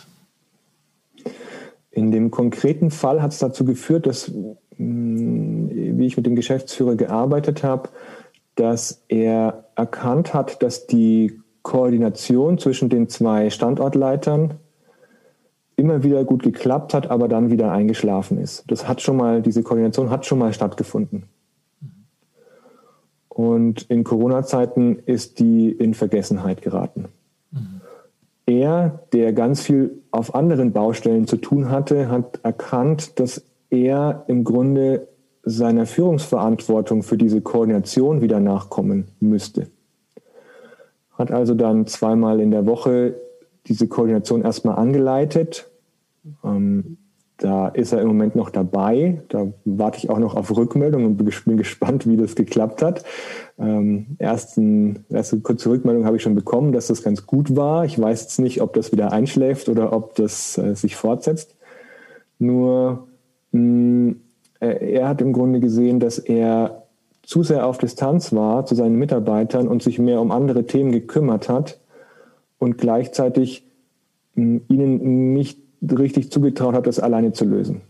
In 1.91 2.11
dem 2.11 2.31
konkreten 2.31 2.91
Fall 2.91 3.21
hat 3.21 3.31
es 3.31 3.39
dazu 3.39 3.63
geführt, 3.63 4.05
dass, 4.07 4.29
mm, 4.77 5.69
wie 5.97 6.05
ich 6.05 6.17
mit 6.17 6.25
dem 6.25 6.35
Geschäftsführer 6.35 6.95
gearbeitet 6.95 7.63
habe, 7.63 7.89
dass 8.55 9.03
er 9.07 9.65
erkannt 9.75 10.33
hat, 10.33 10.63
dass 10.63 10.87
die 10.87 11.39
Koordination 11.61 12.57
zwischen 12.57 12.89
den 12.89 13.09
zwei 13.09 13.49
Standortleitern 13.49 14.55
immer 15.75 16.03
wieder 16.03 16.23
gut 16.23 16.43
geklappt 16.43 16.93
hat, 16.93 17.09
aber 17.09 17.27
dann 17.27 17.49
wieder 17.49 17.71
eingeschlafen 17.71 18.37
ist. 18.37 18.63
Das 18.67 18.87
hat 18.87 19.01
schon 19.01 19.17
mal, 19.17 19.41
diese 19.41 19.63
Koordination 19.63 20.09
hat 20.09 20.25
schon 20.25 20.39
mal 20.39 20.53
stattgefunden. 20.53 21.23
Und 23.27 23.81
in 23.89 24.05
Corona-Zeiten 24.05 24.99
ist 25.05 25.39
die 25.39 25.69
in 25.69 25.93
Vergessenheit 25.93 26.61
geraten. 26.61 27.09
Mhm. 27.51 27.81
Er, 28.45 28.99
der 29.11 29.33
ganz 29.33 29.61
viel 29.61 30.01
auf 30.11 30.35
anderen 30.35 30.71
Baustellen 30.71 31.27
zu 31.27 31.37
tun 31.37 31.69
hatte, 31.69 32.09
hat 32.09 32.39
erkannt, 32.43 33.19
dass 33.19 33.43
er 33.69 34.23
im 34.27 34.45
Grunde 34.45 35.09
seiner 35.45 35.85
Führungsverantwortung 35.85 37.03
für 37.03 37.17
diese 37.17 37.41
Koordination 37.41 38.21
wieder 38.21 38.39
nachkommen 38.39 39.05
müsste. 39.19 39.67
Hat 41.11 41.31
also 41.31 41.53
dann 41.53 41.87
zweimal 41.87 42.41
in 42.41 42.51
der 42.51 42.65
Woche 42.65 43.15
diese 43.67 43.87
Koordination 43.87 44.41
erstmal 44.41 44.75
angeleitet. 44.75 45.69
Ähm, 46.43 46.97
da 47.37 47.67
ist 47.67 47.91
er 47.91 48.01
im 48.01 48.07
Moment 48.07 48.35
noch 48.35 48.49
dabei. 48.49 49.21
Da 49.29 49.47
warte 49.65 49.97
ich 49.99 50.09
auch 50.09 50.19
noch 50.19 50.35
auf 50.35 50.55
Rückmeldung 50.55 51.05
und 51.05 51.17
bin 51.17 51.57
gespannt, 51.57 52.07
wie 52.07 52.17
das 52.17 52.35
geklappt 52.35 52.81
hat. 52.81 53.03
Ähm, 53.59 54.15
ersten, 54.19 55.05
erste 55.09 55.39
kurze 55.41 55.69
Rückmeldung 55.69 56.05
habe 56.05 56.17
ich 56.17 56.23
schon 56.23 56.35
bekommen, 56.35 56.71
dass 56.71 56.87
das 56.87 57.03
ganz 57.03 57.27
gut 57.27 57.55
war. 57.55 57.85
Ich 57.85 57.99
weiß 57.99 58.21
jetzt 58.23 58.39
nicht, 58.39 58.61
ob 58.61 58.73
das 58.73 58.91
wieder 58.91 59.11
einschläft 59.11 59.69
oder 59.69 59.93
ob 59.93 60.15
das 60.15 60.57
äh, 60.57 60.75
sich 60.75 60.95
fortsetzt. 60.95 61.55
Nur 62.39 63.07
mh, 63.51 63.61
mm, 63.61 64.21
er 64.59 65.07
hat 65.07 65.21
im 65.21 65.33
Grunde 65.33 65.59
gesehen, 65.59 65.99
dass 65.99 66.17
er 66.19 66.83
zu 67.23 67.43
sehr 67.43 67.65
auf 67.65 67.77
Distanz 67.77 68.33
war 68.33 68.65
zu 68.65 68.75
seinen 68.75 68.95
Mitarbeitern 68.95 69.67
und 69.67 69.81
sich 69.81 69.99
mehr 69.99 70.21
um 70.21 70.31
andere 70.31 70.65
Themen 70.65 70.91
gekümmert 70.91 71.49
hat 71.49 71.79
und 72.59 72.77
gleichzeitig 72.77 73.67
ihnen 74.35 75.33
nicht 75.33 75.59
richtig 75.81 76.31
zugetraut 76.31 76.75
hat, 76.75 76.87
das 76.87 76.99
alleine 76.99 77.33
zu 77.33 77.45
lösen. 77.45 77.81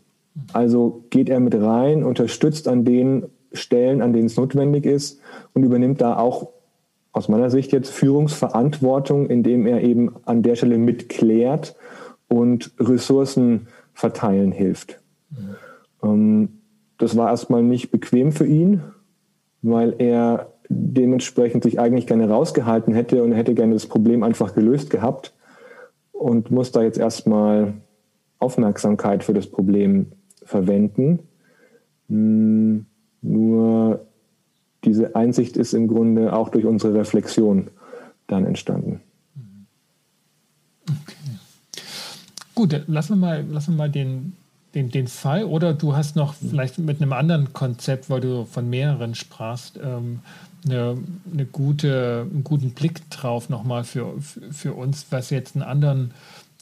Also 0.54 1.04
geht 1.10 1.30
er 1.30 1.39
mit 1.39 1.56
rein, 1.56 2.04
unterstützt 2.04 2.67
an 2.67 2.86
den 2.86 3.25
Stellen, 3.51 4.01
an 4.01 4.13
denen 4.13 4.25
es 4.25 4.38
notwendig 4.38 4.86
ist 4.86 5.19
und 5.54 5.63
übernimmt 5.63 6.01
da 6.01 6.17
auch 6.17 6.49
aus 7.12 7.30
meiner 7.30 7.49
Sicht 7.49 7.71
jetzt 7.71 7.89
Führungsverantwortung, 7.91 9.30
indem 9.30 9.65
er 9.65 9.82
eben 9.82 10.13
an 10.25 10.43
der 10.43 10.56
Stelle 10.56 10.78
mitklärt 10.78 11.75
und 12.28 12.71
Ressourcen 12.80 13.67
verteilen 13.93 14.51
hilft. 14.51 14.99
Mhm. 16.13 16.49
das 16.97 17.15
war 17.15 17.29
erstmal 17.29 17.63
nicht 17.63 17.91
bequem 17.91 18.31
für 18.31 18.45
ihn, 18.45 18.81
weil 19.61 19.95
er 19.97 20.53
dementsprechend 20.69 21.63
sich 21.63 21.79
eigentlich 21.79 22.07
gerne 22.07 22.29
rausgehalten 22.29 22.93
hätte 22.93 23.23
und 23.23 23.33
hätte 23.33 23.53
gerne 23.53 23.73
das 23.73 23.85
Problem 23.85 24.23
einfach 24.23 24.55
gelöst 24.55 24.89
gehabt 24.89 25.33
und 26.11 26.51
muss 26.51 26.71
da 26.71 26.81
jetzt 26.81 26.97
erstmal 26.97 27.73
Aufmerksamkeit 28.39 29.23
für 29.23 29.33
das 29.33 29.47
Problem 29.47 30.07
verwenden. 30.43 31.19
Hm, 32.09 32.85
nur 33.21 34.05
diese 34.83 35.15
Einsicht 35.15 35.57
ist 35.57 35.73
im 35.73 35.87
Grunde 35.87 36.33
auch 36.33 36.49
durch 36.49 36.65
unsere 36.65 36.93
Reflexion 36.93 37.69
dann 38.27 38.45
entstanden. 38.45 39.01
Okay. 40.83 41.15
Gut, 42.53 42.83
lassen 42.87 43.13
wir 43.13 43.27
mal, 43.27 43.45
lassen 43.49 43.73
wir 43.73 43.77
mal 43.77 43.89
den, 43.89 44.33
den, 44.75 44.91
den 44.91 45.07
Fall 45.07 45.45
oder 45.45 45.73
du 45.73 45.95
hast 45.95 46.15
noch 46.15 46.33
vielleicht 46.33 46.77
mit 46.77 47.01
einem 47.01 47.13
anderen 47.13 47.53
Konzept, 47.53 48.09
weil 48.09 48.21
du 48.21 48.45
von 48.45 48.69
mehreren 48.69 49.15
sprachst, 49.15 49.79
ähm, 49.81 50.19
eine, 50.65 50.97
eine 51.31 51.45
gute, 51.45 52.27
einen 52.29 52.43
guten 52.43 52.71
Blick 52.71 53.09
drauf 53.09 53.49
nochmal 53.49 53.83
für, 53.83 54.19
für, 54.19 54.51
für 54.51 54.73
uns, 54.73 55.07
was 55.11 55.29
jetzt 55.29 55.55
einen 55.55 55.63
anderen 55.63 56.11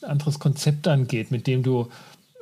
anderes 0.02 0.38
Konzept 0.38 0.86
angeht, 0.86 1.30
mit 1.30 1.46
dem 1.46 1.62
du, 1.62 1.88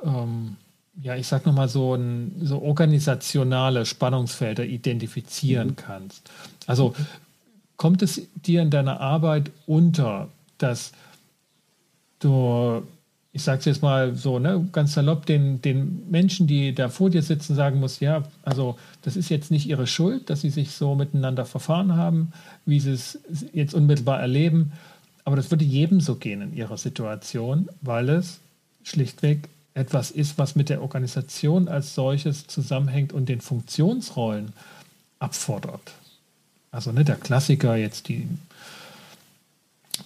ähm, 0.03 0.57
ja, 1.01 1.15
ich 1.15 1.27
sag 1.27 1.45
nochmal, 1.45 1.69
so, 1.69 1.95
ein, 1.95 2.35
so 2.41 2.61
organisationale 2.61 3.85
Spannungsfelder 3.85 4.65
identifizieren 4.65 5.69
mhm. 5.69 5.75
kannst. 5.75 6.29
Also 6.67 6.93
kommt 7.77 8.01
es 8.01 8.21
dir 8.35 8.61
in 8.61 8.69
deiner 8.69 8.99
Arbeit 8.99 9.51
unter, 9.65 10.29
dass 10.57 10.91
du, 12.19 12.83
ich 13.35 13.41
sage 13.41 13.59
es 13.59 13.65
jetzt 13.65 13.81
mal 13.81 14.15
so, 14.15 14.37
ne, 14.37 14.67
ganz 14.71 14.93
salopp, 14.93 15.25
den, 15.25 15.59
den 15.61 16.09
Menschen, 16.09 16.45
die 16.45 16.73
da 16.75 16.87
vor 16.89 17.09
dir 17.09 17.23
sitzen, 17.23 17.55
sagen 17.55 17.79
musst, 17.79 17.99
ja, 17.99 18.23
also 18.43 18.77
das 19.01 19.15
ist 19.15 19.29
jetzt 19.29 19.49
nicht 19.49 19.67
ihre 19.67 19.87
Schuld, 19.87 20.29
dass 20.29 20.41
sie 20.41 20.51
sich 20.51 20.71
so 20.71 20.93
miteinander 20.93 21.45
verfahren 21.45 21.95
haben, 21.95 22.31
wie 22.67 22.79
sie 22.79 22.91
es 22.91 23.19
jetzt 23.51 23.73
unmittelbar 23.73 24.19
erleben, 24.19 24.73
aber 25.25 25.35
das 25.35 25.49
würde 25.49 25.65
jedem 25.65 25.99
so 25.99 26.15
gehen 26.15 26.41
in 26.41 26.55
ihrer 26.55 26.77
Situation, 26.77 27.69
weil 27.81 28.09
es 28.09 28.39
schlichtweg 28.83 29.49
etwas 29.73 30.11
ist, 30.11 30.37
was 30.37 30.55
mit 30.55 30.69
der 30.69 30.83
Organisation 30.83 31.67
als 31.67 31.95
solches 31.95 32.45
zusammenhängt 32.45 33.13
und 33.13 33.29
den 33.29 33.41
Funktionsrollen 33.41 34.53
abfordert. 35.17 35.93
Also 36.71 36.91
ne, 36.91 37.03
der 37.03 37.15
Klassiker 37.15 37.75
jetzt 37.75 38.09
die 38.09 38.27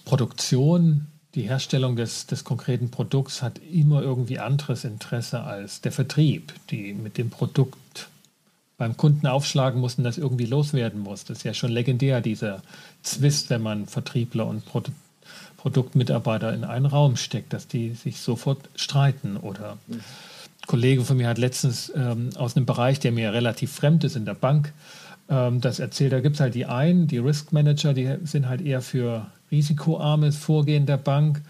Produktion, 0.06 1.08
die 1.34 1.42
Herstellung 1.42 1.96
des, 1.96 2.26
des 2.26 2.44
konkreten 2.44 2.90
Produkts 2.90 3.42
hat 3.42 3.58
immer 3.58 4.02
irgendwie 4.02 4.38
anderes 4.38 4.84
Interesse 4.84 5.42
als 5.42 5.80
der 5.80 5.92
Vertrieb, 5.92 6.54
die 6.70 6.94
mit 6.94 7.18
dem 7.18 7.30
Produkt 7.30 8.08
beim 8.78 8.96
Kunden 8.96 9.26
aufschlagen 9.26 9.80
mussten, 9.80 10.04
das 10.04 10.18
irgendwie 10.18 10.46
loswerden 10.46 11.00
muss. 11.00 11.24
Das 11.24 11.38
ist 11.38 11.44
ja 11.44 11.52
schon 11.52 11.72
legendär, 11.72 12.20
dieser 12.20 12.62
Zwist, 13.02 13.50
wenn 13.50 13.62
man 13.62 13.86
Vertriebler 13.86 14.46
und 14.46 14.64
Produ 14.64 14.92
Produktmitarbeiter 15.58 16.54
in 16.54 16.62
einen 16.62 16.86
Raum 16.86 17.16
steckt, 17.16 17.52
dass 17.52 17.66
die 17.66 17.90
sich 17.90 18.20
sofort 18.20 18.70
streiten. 18.76 19.36
Oder 19.36 19.76
mhm. 19.88 19.96
ein 19.96 20.66
Kollege 20.68 21.04
von 21.04 21.16
mir 21.16 21.26
hat 21.26 21.36
letztens 21.36 21.92
ähm, 21.96 22.30
aus 22.36 22.56
einem 22.56 22.64
Bereich, 22.64 23.00
der 23.00 23.10
mir 23.10 23.32
relativ 23.32 23.72
fremd 23.72 24.04
ist, 24.04 24.14
in 24.14 24.24
der 24.24 24.34
Bank, 24.34 24.72
das 25.28 25.78
erzählt. 25.78 26.12
Da 26.12 26.20
gibt 26.20 26.36
es 26.36 26.40
halt 26.40 26.54
die 26.54 26.64
einen, 26.64 27.06
die 27.06 27.18
Risk 27.18 27.52
Manager, 27.52 27.92
die 27.92 28.16
sind 28.24 28.48
halt 28.48 28.62
eher 28.62 28.80
für 28.80 29.26
risikoarmes 29.50 30.36
Vorgehen 30.36 30.86
der 30.86 30.96
Bank 30.96 31.42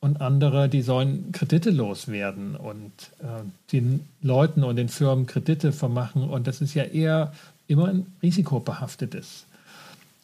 und 0.00 0.20
andere, 0.20 0.68
die 0.68 0.82
sollen 0.82 1.32
Kredite 1.32 1.70
loswerden 1.70 2.56
und 2.56 2.92
äh, 3.20 3.42
den 3.72 4.06
Leuten 4.20 4.62
und 4.62 4.76
den 4.76 4.90
Firmen 4.90 5.24
Kredite 5.24 5.72
vermachen. 5.72 6.28
Und 6.28 6.46
das 6.46 6.60
ist 6.60 6.74
ja 6.74 6.84
eher 6.84 7.32
immer 7.66 7.88
ein 7.88 8.06
risikobehaftetes. 8.22 9.46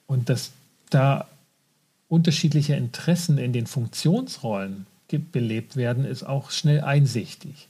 Und 0.06 0.28
dass 0.28 0.50
da 0.90 1.26
unterschiedliche 2.08 2.74
Interessen 2.74 3.38
in 3.38 3.54
den 3.54 3.66
Funktionsrollen 3.66 4.84
belebt 5.32 5.76
werden, 5.76 6.04
ist 6.04 6.24
auch 6.24 6.50
schnell 6.50 6.82
einsichtig. 6.82 7.68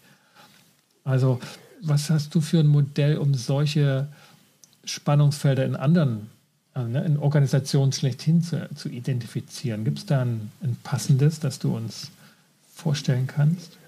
Also, 1.05 1.39
was 1.81 2.11
hast 2.11 2.35
du 2.35 2.41
für 2.41 2.59
ein 2.59 2.67
Modell, 2.67 3.19
um 3.19 3.35
solche 3.35 4.09
Spannungsfelder 4.85 5.65
in 5.65 5.77
anderen, 5.77 6.31
äh, 6.75 6.85
ne, 6.85 7.05
in 7.05 7.19
Organisationen 7.19 7.93
schlechthin 7.93 8.43
zu, 8.43 8.69
zu 8.75 8.89
identifizieren? 8.89 9.85
Gibt 9.85 9.99
es 9.99 10.07
da 10.07 10.23
ein, 10.23 10.51
ein 10.63 10.77
passendes, 10.83 11.41
das 11.41 11.59
du 11.59 11.75
uns 11.75 12.11
vorstellen 12.75 13.27
kannst? 13.27 13.79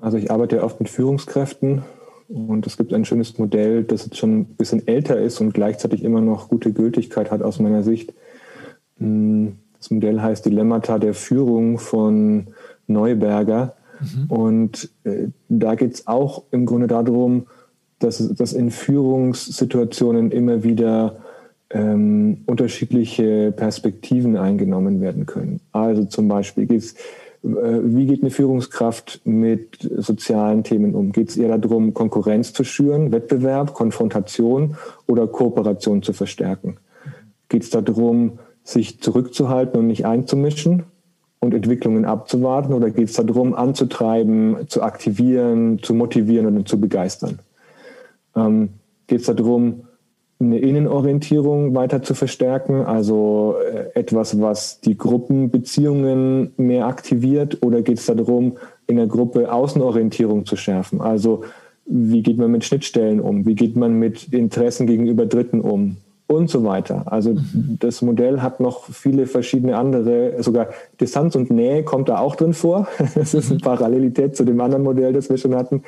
Also 0.00 0.16
ich 0.16 0.30
arbeite 0.30 0.56
ja 0.56 0.62
oft 0.62 0.80
mit 0.80 0.88
Führungskräften 0.88 1.82
und 2.28 2.66
es 2.66 2.76
gibt 2.76 2.92
ein 2.92 3.04
schönes 3.04 3.38
Modell, 3.38 3.84
das 3.84 4.04
jetzt 4.04 4.16
schon 4.16 4.40
ein 4.40 4.44
bisschen 4.44 4.86
älter 4.86 5.18
ist 5.18 5.40
und 5.40 5.54
gleichzeitig 5.54 6.04
immer 6.04 6.20
noch 6.20 6.48
gute 6.48 6.72
Gültigkeit 6.72 7.30
hat 7.30 7.42
aus 7.42 7.58
meiner 7.58 7.82
Sicht. 7.82 8.12
Hm, 8.98 9.56
das 9.78 9.90
Modell 9.90 10.20
heißt 10.20 10.44
Dilemmata 10.44 10.98
der 10.98 11.14
Führung 11.14 11.78
von 11.78 12.48
Neuberger. 12.86 13.74
Mhm. 14.00 14.30
Und 14.30 14.90
äh, 15.04 15.28
da 15.48 15.74
geht 15.74 15.94
es 15.94 16.06
auch 16.06 16.44
im 16.50 16.66
Grunde 16.66 16.86
darum, 16.86 17.46
dass, 17.98 18.34
dass 18.34 18.52
in 18.52 18.70
Führungssituationen 18.70 20.30
immer 20.30 20.62
wieder 20.62 21.16
ähm, 21.70 22.38
unterschiedliche 22.46 23.52
Perspektiven 23.52 24.36
eingenommen 24.36 25.00
werden 25.00 25.26
können. 25.26 25.60
Also 25.72 26.04
zum 26.04 26.28
Beispiel 26.28 26.66
geht's, 26.66 26.94
äh, 27.44 27.48
wie 27.82 28.06
geht 28.06 28.22
eine 28.22 28.30
Führungskraft 28.30 29.20
mit 29.24 29.88
sozialen 29.96 30.64
Themen 30.64 30.94
um? 30.94 31.12
Geht 31.12 31.30
es 31.30 31.36
eher 31.36 31.56
darum, 31.58 31.94
Konkurrenz 31.94 32.52
zu 32.52 32.64
schüren, 32.64 33.12
Wettbewerb, 33.12 33.74
Konfrontation 33.74 34.76
oder 35.06 35.26
Kooperation 35.26 36.02
zu 36.02 36.12
verstärken? 36.12 36.78
Geht 37.48 37.64
es 37.64 37.70
darum, 37.70 38.38
sich 38.62 39.00
zurückzuhalten 39.00 39.80
und 39.80 39.86
nicht 39.86 40.06
einzumischen 40.06 40.84
und 41.40 41.54
Entwicklungen 41.54 42.04
abzuwarten? 42.04 42.72
Oder 42.72 42.90
geht 42.90 43.08
es 43.08 43.14
darum, 43.14 43.54
anzutreiben, 43.54 44.68
zu 44.68 44.82
aktivieren, 44.82 45.80
zu 45.82 45.94
motivieren 45.94 46.56
und 46.56 46.68
zu 46.68 46.80
begeistern? 46.80 47.40
Ähm, 48.38 48.68
geht 49.06 49.20
es 49.20 49.26
darum, 49.26 49.84
eine 50.40 50.58
Innenorientierung 50.58 51.74
weiter 51.74 52.02
zu 52.02 52.14
verstärken, 52.14 52.82
also 52.82 53.56
äh, 53.72 53.98
etwas, 53.98 54.40
was 54.40 54.80
die 54.80 54.96
Gruppenbeziehungen 54.96 56.52
mehr 56.56 56.86
aktiviert? 56.86 57.62
Oder 57.62 57.82
geht 57.82 57.98
es 57.98 58.06
darum, 58.06 58.56
in 58.86 58.96
der 58.96 59.08
Gruppe 59.08 59.52
Außenorientierung 59.52 60.46
zu 60.46 60.56
schärfen? 60.56 61.00
Also 61.00 61.42
wie 61.86 62.22
geht 62.22 62.38
man 62.38 62.52
mit 62.52 62.64
Schnittstellen 62.64 63.18
um? 63.18 63.46
Wie 63.46 63.54
geht 63.54 63.74
man 63.74 63.94
mit 63.94 64.32
Interessen 64.32 64.86
gegenüber 64.86 65.26
Dritten 65.26 65.60
um? 65.60 65.96
und 66.28 66.50
so 66.50 66.62
weiter. 66.62 67.04
Also 67.06 67.30
mhm. 67.30 67.78
das 67.80 68.02
Modell 68.02 68.42
hat 68.42 68.60
noch 68.60 68.84
viele 68.84 69.26
verschiedene 69.26 69.76
andere, 69.76 70.40
sogar 70.42 70.68
Distanz 71.00 71.34
und 71.34 71.50
Nähe 71.50 71.82
kommt 71.82 72.10
da 72.10 72.18
auch 72.18 72.36
drin 72.36 72.52
vor. 72.52 72.86
Das 73.14 73.34
ist 73.34 73.50
eine 73.50 73.58
mhm. 73.58 73.62
Parallelität 73.62 74.36
zu 74.36 74.44
dem 74.44 74.60
anderen 74.60 74.84
Modell, 74.84 75.12
das 75.14 75.30
wir 75.30 75.38
schon 75.38 75.54
hatten. 75.56 75.82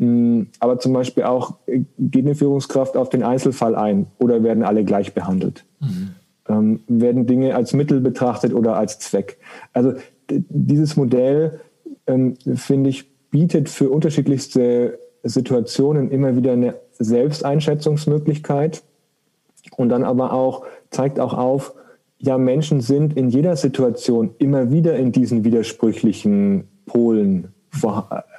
Mm, 0.00 0.44
aber 0.60 0.78
zum 0.78 0.94
Beispiel 0.94 1.24
auch, 1.24 1.56
geht 1.66 2.24
eine 2.24 2.34
Führungskraft 2.34 2.96
auf 2.96 3.10
den 3.10 3.22
Einzelfall 3.22 3.76
ein 3.76 4.06
oder 4.18 4.42
werden 4.42 4.62
alle 4.62 4.82
gleich 4.82 5.12
behandelt? 5.12 5.66
Mhm. 5.80 6.10
Ähm, 6.48 6.80
werden 6.88 7.26
Dinge 7.26 7.54
als 7.54 7.74
Mittel 7.74 8.00
betrachtet 8.00 8.54
oder 8.54 8.76
als 8.76 8.98
Zweck? 8.98 9.36
Also 9.74 9.92
dieses 10.30 10.96
Modell, 10.96 11.60
ähm, 12.06 12.34
finde 12.54 12.88
ich, 12.88 13.10
bietet 13.30 13.68
für 13.68 13.90
unterschiedlichste 13.90 14.98
Situationen 15.22 16.10
immer 16.10 16.34
wieder 16.34 16.52
eine 16.52 16.76
Selbsteinschätzungsmöglichkeit 16.98 18.82
und 19.76 19.90
dann 19.90 20.02
aber 20.02 20.32
auch, 20.32 20.64
zeigt 20.88 21.20
auch 21.20 21.34
auf, 21.34 21.74
ja, 22.16 22.38
Menschen 22.38 22.80
sind 22.80 23.16
in 23.18 23.28
jeder 23.28 23.54
Situation 23.56 24.30
immer 24.38 24.72
wieder 24.72 24.96
in 24.96 25.12
diesen 25.12 25.44
widersprüchlichen 25.44 26.68
Polen 26.86 27.52
vor, 27.70 28.08
äh, 28.10 28.29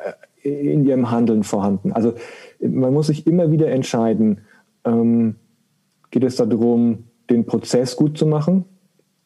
in 0.43 0.85
ihrem 0.85 1.11
Handeln 1.11 1.43
vorhanden. 1.43 1.91
Also 1.91 2.13
man 2.59 2.93
muss 2.93 3.07
sich 3.07 3.27
immer 3.27 3.51
wieder 3.51 3.69
entscheiden, 3.69 4.41
ähm, 4.85 5.35
geht 6.09 6.23
es 6.23 6.35
darum, 6.35 7.05
den 7.29 7.45
Prozess 7.45 7.95
gut 7.95 8.17
zu 8.17 8.25
machen 8.25 8.65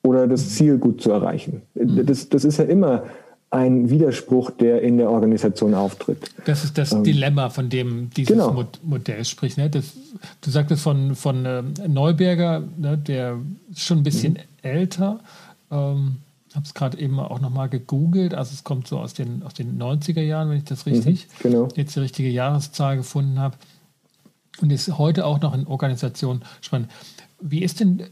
oder 0.03 0.27
das 0.27 0.51
Ziel 0.51 0.77
gut 0.77 1.01
zu 1.01 1.11
erreichen. 1.11 1.63
Mhm. 1.73 2.05
Das, 2.05 2.29
das 2.29 2.45
ist 2.45 2.57
ja 2.57 2.65
immer 2.65 3.03
ein 3.49 3.89
Widerspruch, 3.89 4.51
der 4.51 4.81
in 4.81 4.97
der 4.97 5.09
Organisation 5.09 5.73
auftritt. 5.73 6.29
Das 6.45 6.63
ist 6.63 6.77
das 6.77 6.91
ähm, 6.91 7.03
Dilemma, 7.03 7.49
von 7.49 7.69
dem 7.69 8.09
dieses 8.09 8.33
genau. 8.33 8.65
Modell 8.83 9.23
spricht. 9.23 9.57
Ne? 9.57 9.69
Das, 9.69 9.93
du 10.41 10.49
sagtest 10.49 10.83
von, 10.83 11.15
von 11.15 11.45
äh, 11.45 11.63
Neuberger, 11.87 12.63
ne? 12.77 12.97
der 12.97 13.37
ist 13.71 13.81
schon 13.81 13.99
ein 13.99 14.03
bisschen 14.03 14.33
mhm. 14.33 14.39
älter. 14.61 15.19
Ähm, 15.71 16.17
habe 16.55 16.65
es 16.65 16.73
gerade 16.73 16.97
eben 16.99 17.19
auch 17.19 17.39
nochmal 17.39 17.69
gegoogelt. 17.69 18.33
Also 18.33 18.53
es 18.53 18.63
kommt 18.63 18.87
so 18.87 18.99
aus 18.99 19.13
den, 19.13 19.43
aus 19.43 19.53
den 19.53 19.77
90er 19.77 20.21
Jahren, 20.21 20.49
wenn 20.49 20.57
ich 20.57 20.63
das 20.63 20.85
richtig, 20.85 21.27
mhm, 21.27 21.43
genau. 21.43 21.67
jetzt 21.75 21.95
die 21.95 21.99
richtige 21.99 22.29
Jahreszahl 22.29 22.97
gefunden 22.97 23.39
habe. 23.39 23.57
Und 24.61 24.71
ist 24.71 24.97
heute 24.97 25.25
auch 25.25 25.41
noch 25.41 25.53
in 25.53 25.67
Organisation 25.67 26.41
spannend. 26.61 26.89
Wie 27.41 27.61
ist 27.61 27.81
denn, 27.81 28.03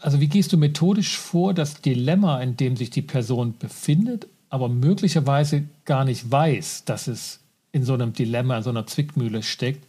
also 0.00 0.20
wie 0.20 0.28
gehst 0.28 0.52
du 0.52 0.56
methodisch 0.56 1.18
vor, 1.18 1.52
das 1.52 1.82
Dilemma, 1.82 2.40
in 2.40 2.56
dem 2.56 2.76
sich 2.76 2.88
die 2.88 3.02
Person 3.02 3.54
befindet, 3.58 4.26
aber 4.48 4.68
möglicherweise 4.68 5.64
gar 5.84 6.04
nicht 6.04 6.30
weiß, 6.30 6.84
dass 6.86 7.08
es 7.08 7.40
in 7.72 7.84
so 7.84 7.94
einem 7.94 8.12
Dilemma, 8.12 8.58
in 8.58 8.62
so 8.62 8.70
einer 8.70 8.86
Zwickmühle 8.86 9.42
steckt. 9.42 9.86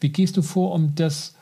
Wie 0.00 0.10
gehst 0.10 0.36
du 0.36 0.42
vor, 0.42 0.72
um 0.72 0.94
das 0.94 1.34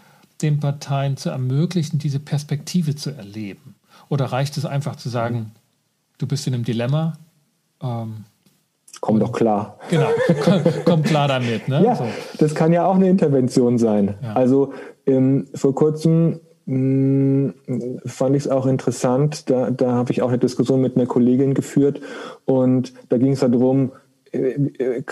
den 0.42 0.60
Parteien 0.60 1.16
zu 1.16 1.30
ermöglichen, 1.30 1.98
diese 1.98 2.20
Perspektive 2.20 2.94
zu 2.94 3.10
erleben? 3.10 3.76
Oder 4.08 4.26
reicht 4.26 4.56
es 4.56 4.64
einfach 4.64 4.96
zu 4.96 5.08
sagen, 5.08 5.52
du 6.18 6.26
bist 6.26 6.46
in 6.46 6.54
einem 6.54 6.64
Dilemma? 6.64 7.14
Ähm, 7.82 8.24
komm 9.00 9.20
doch 9.20 9.32
klar. 9.32 9.78
Genau, 9.90 10.08
komm, 10.42 10.60
komm 10.84 11.02
klar 11.02 11.28
damit. 11.28 11.68
Ne? 11.68 11.82
Ja, 11.84 11.96
so. 11.96 12.04
das 12.38 12.54
kann 12.54 12.72
ja 12.72 12.86
auch 12.86 12.96
eine 12.96 13.08
Intervention 13.08 13.78
sein. 13.78 14.14
Ja. 14.22 14.32
Also 14.34 14.72
ähm, 15.06 15.46
vor 15.54 15.74
kurzem 15.74 16.40
hm, 16.66 17.54
fand 18.04 18.36
ich 18.36 18.44
es 18.44 18.48
auch 18.48 18.66
interessant. 18.66 19.48
Da, 19.50 19.70
da 19.70 19.92
habe 19.92 20.12
ich 20.12 20.22
auch 20.22 20.28
eine 20.28 20.38
Diskussion 20.38 20.80
mit 20.80 20.96
einer 20.96 21.06
Kollegin 21.06 21.54
geführt 21.54 22.00
und 22.44 22.92
da 23.08 23.18
ging 23.18 23.32
es 23.32 23.40
darum, 23.40 23.92
äh, 24.32 24.54
äh, 24.78 25.02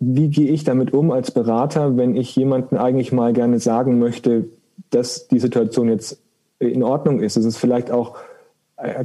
wie 0.00 0.28
gehe 0.28 0.50
ich 0.50 0.64
damit 0.64 0.92
um 0.92 1.10
als 1.10 1.30
Berater, 1.30 1.96
wenn 1.96 2.14
ich 2.14 2.34
jemanden 2.36 2.76
eigentlich 2.76 3.12
mal 3.12 3.32
gerne 3.32 3.60
sagen 3.60 3.98
möchte, 3.98 4.48
dass 4.90 5.28
die 5.28 5.40
Situation 5.40 5.88
jetzt 5.88 6.20
in 6.58 6.82
Ordnung 6.82 7.20
ist. 7.20 7.36
Es 7.36 7.44
ist 7.44 7.56
vielleicht 7.56 7.90
auch 7.90 8.16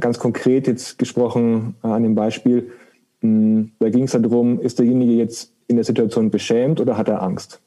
ganz 0.00 0.18
konkret 0.18 0.66
jetzt 0.66 0.98
gesprochen 0.98 1.74
an 1.82 2.02
dem 2.02 2.14
Beispiel, 2.14 2.70
da 3.20 3.88
ging 3.88 4.04
es 4.04 4.12
darum, 4.12 4.60
ist 4.60 4.78
derjenige 4.78 5.12
jetzt 5.12 5.52
in 5.66 5.76
der 5.76 5.84
Situation 5.84 6.30
beschämt 6.30 6.80
oder 6.80 6.98
hat 6.98 7.08
er 7.08 7.22
Angst? 7.22 7.60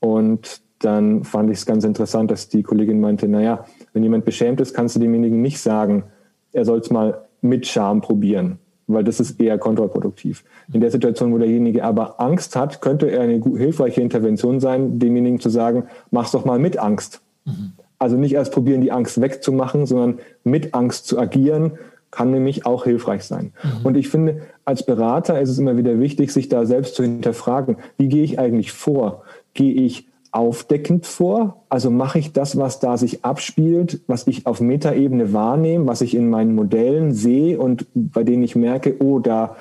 Und 0.00 0.62
dann 0.80 1.24
fand 1.24 1.50
ich 1.50 1.58
es 1.58 1.66
ganz 1.66 1.84
interessant, 1.84 2.30
dass 2.30 2.48
die 2.48 2.62
Kollegin 2.62 3.00
meinte, 3.00 3.28
naja, 3.28 3.66
wenn 3.92 4.02
jemand 4.02 4.24
beschämt 4.24 4.60
ist, 4.60 4.74
kannst 4.74 4.96
du 4.96 5.00
demjenigen 5.00 5.40
nicht 5.42 5.60
sagen, 5.60 6.04
er 6.52 6.64
soll 6.64 6.80
es 6.80 6.90
mal 6.90 7.22
mit 7.40 7.66
Scham 7.66 8.00
probieren, 8.00 8.58
weil 8.86 9.04
das 9.04 9.20
ist 9.20 9.40
eher 9.40 9.58
kontraproduktiv. 9.58 10.44
In 10.72 10.80
der 10.80 10.90
Situation, 10.90 11.32
wo 11.32 11.38
derjenige 11.38 11.84
aber 11.84 12.20
Angst 12.20 12.56
hat, 12.56 12.80
könnte 12.80 13.10
er 13.10 13.20
eine 13.20 13.40
hilfreiche 13.40 14.00
Intervention 14.00 14.58
sein, 14.58 14.98
demjenigen 14.98 15.38
zu 15.38 15.50
sagen, 15.50 15.84
mach's 16.10 16.32
doch 16.32 16.44
mal 16.44 16.58
mit 16.58 16.78
Angst. 16.78 17.20
Mhm. 17.44 17.72
Also 18.02 18.16
nicht 18.16 18.32
erst 18.32 18.52
probieren, 18.52 18.80
die 18.80 18.90
Angst 18.90 19.20
wegzumachen, 19.20 19.86
sondern 19.86 20.18
mit 20.42 20.74
Angst 20.74 21.06
zu 21.06 21.20
agieren, 21.20 21.78
kann 22.10 22.32
nämlich 22.32 22.66
auch 22.66 22.82
hilfreich 22.82 23.22
sein. 23.22 23.52
Mhm. 23.62 23.86
Und 23.86 23.96
ich 23.96 24.08
finde, 24.08 24.42
als 24.64 24.84
Berater 24.84 25.40
ist 25.40 25.50
es 25.50 25.58
immer 25.60 25.76
wieder 25.76 26.00
wichtig, 26.00 26.32
sich 26.32 26.48
da 26.48 26.66
selbst 26.66 26.96
zu 26.96 27.04
hinterfragen, 27.04 27.76
wie 27.98 28.08
gehe 28.08 28.24
ich 28.24 28.40
eigentlich 28.40 28.72
vor? 28.72 29.22
Gehe 29.54 29.72
ich 29.72 30.08
aufdeckend 30.32 31.06
vor. 31.06 31.62
Also 31.68 31.92
mache 31.92 32.18
ich 32.18 32.32
das, 32.32 32.56
was 32.56 32.80
da 32.80 32.96
sich 32.96 33.24
abspielt, 33.24 34.00
was 34.08 34.26
ich 34.26 34.46
auf 34.46 34.60
Metaebene 34.60 35.32
wahrnehme, 35.32 35.86
was 35.86 36.00
ich 36.00 36.16
in 36.16 36.28
meinen 36.28 36.56
Modellen 36.56 37.12
sehe 37.12 37.56
und 37.56 37.86
bei 37.94 38.24
denen 38.24 38.42
ich 38.42 38.56
merke, 38.56 38.96
oh, 39.00 39.20
da, 39.20 39.56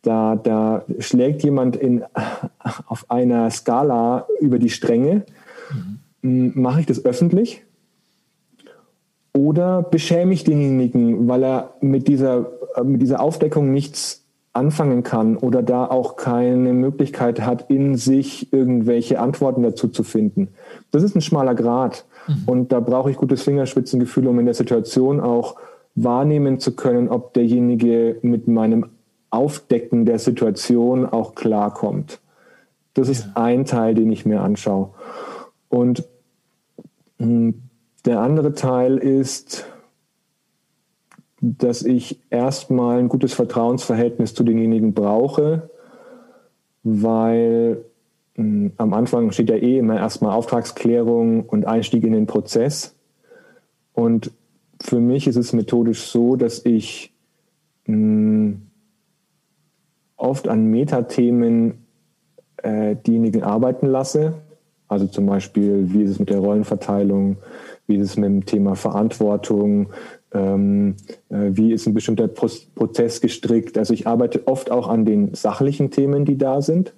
da, 0.00 0.34
da 0.36 0.86
schlägt 0.98 1.42
jemand 1.42 1.76
in, 1.76 2.04
auf 2.86 3.10
einer 3.10 3.50
Skala 3.50 4.26
über 4.40 4.58
die 4.58 4.70
Stränge. 4.70 5.26
Mhm. 6.22 6.52
Mache 6.54 6.80
ich 6.80 6.86
das 6.86 7.04
öffentlich? 7.04 7.65
Oder 9.36 9.82
beschäme 9.82 10.32
ich 10.32 10.44
denjenigen, 10.44 11.28
weil 11.28 11.44
er 11.44 11.74
mit 11.82 12.08
dieser, 12.08 12.52
mit 12.82 13.02
dieser 13.02 13.20
Aufdeckung 13.20 13.70
nichts 13.70 14.24
anfangen 14.54 15.02
kann 15.02 15.36
oder 15.36 15.62
da 15.62 15.84
auch 15.84 16.16
keine 16.16 16.72
Möglichkeit 16.72 17.42
hat, 17.42 17.68
in 17.68 17.96
sich 17.96 18.50
irgendwelche 18.54 19.20
Antworten 19.20 19.62
dazu 19.62 19.88
zu 19.88 20.02
finden. 20.02 20.48
Das 20.90 21.02
ist 21.02 21.14
ein 21.14 21.20
schmaler 21.20 21.54
Grad. 21.54 22.06
Mhm. 22.26 22.42
Und 22.46 22.72
da 22.72 22.80
brauche 22.80 23.10
ich 23.10 23.18
gutes 23.18 23.42
Fingerspitzengefühl, 23.42 24.26
um 24.26 24.38
in 24.38 24.46
der 24.46 24.54
Situation 24.54 25.20
auch 25.20 25.56
wahrnehmen 25.94 26.58
zu 26.58 26.74
können, 26.74 27.08
ob 27.08 27.34
derjenige 27.34 28.16
mit 28.22 28.48
meinem 28.48 28.86
Aufdecken 29.28 30.06
der 30.06 30.18
Situation 30.18 31.04
auch 31.04 31.34
klarkommt. 31.34 32.20
Das 32.94 33.10
ist 33.10 33.28
ein 33.34 33.66
Teil, 33.66 33.94
den 33.94 34.10
ich 34.10 34.24
mir 34.24 34.40
anschaue. 34.40 34.90
Und 35.68 36.04
hm, 37.18 37.65
der 38.06 38.20
andere 38.20 38.54
Teil 38.54 38.98
ist, 38.98 39.66
dass 41.40 41.82
ich 41.82 42.20
erstmal 42.30 42.98
ein 42.98 43.08
gutes 43.08 43.34
Vertrauensverhältnis 43.34 44.34
zu 44.34 44.42
denjenigen 44.42 44.94
brauche, 44.94 45.70
weil 46.82 47.84
hm, 48.36 48.72
am 48.76 48.92
Anfang 48.94 49.32
steht 49.32 49.50
ja 49.50 49.56
eh 49.56 49.78
immer 49.78 49.96
erstmal 49.96 50.32
Auftragsklärung 50.32 51.44
und 51.44 51.66
Einstieg 51.66 52.04
in 52.04 52.12
den 52.12 52.26
Prozess. 52.26 52.94
Und 53.92 54.30
für 54.80 55.00
mich 55.00 55.26
ist 55.26 55.36
es 55.36 55.52
methodisch 55.52 56.06
so, 56.06 56.36
dass 56.36 56.64
ich 56.64 57.12
hm, 57.84 58.62
oft 60.16 60.48
an 60.48 60.66
Metathemen 60.66 61.86
äh, 62.62 62.96
diejenigen 62.96 63.42
arbeiten 63.42 63.86
lasse. 63.86 64.34
Also 64.88 65.06
zum 65.06 65.26
Beispiel, 65.26 65.92
wie 65.92 66.02
ist 66.02 66.10
es 66.10 66.18
mit 66.18 66.30
der 66.30 66.38
Rollenverteilung, 66.38 67.38
wie 67.86 67.96
ist 67.96 68.10
es 68.10 68.16
mit 68.16 68.26
dem 68.26 68.46
Thema 68.46 68.74
Verantwortung, 68.74 69.90
ähm, 70.32 70.96
äh, 71.28 71.50
wie 71.50 71.72
ist 71.72 71.86
ein 71.86 71.94
bestimmter 71.94 72.28
Prozess 72.28 73.20
gestrickt. 73.20 73.78
Also 73.78 73.94
ich 73.94 74.06
arbeite 74.06 74.46
oft 74.46 74.70
auch 74.70 74.88
an 74.88 75.04
den 75.04 75.34
sachlichen 75.34 75.90
Themen, 75.90 76.24
die 76.24 76.36
da 76.36 76.62
sind 76.62 76.94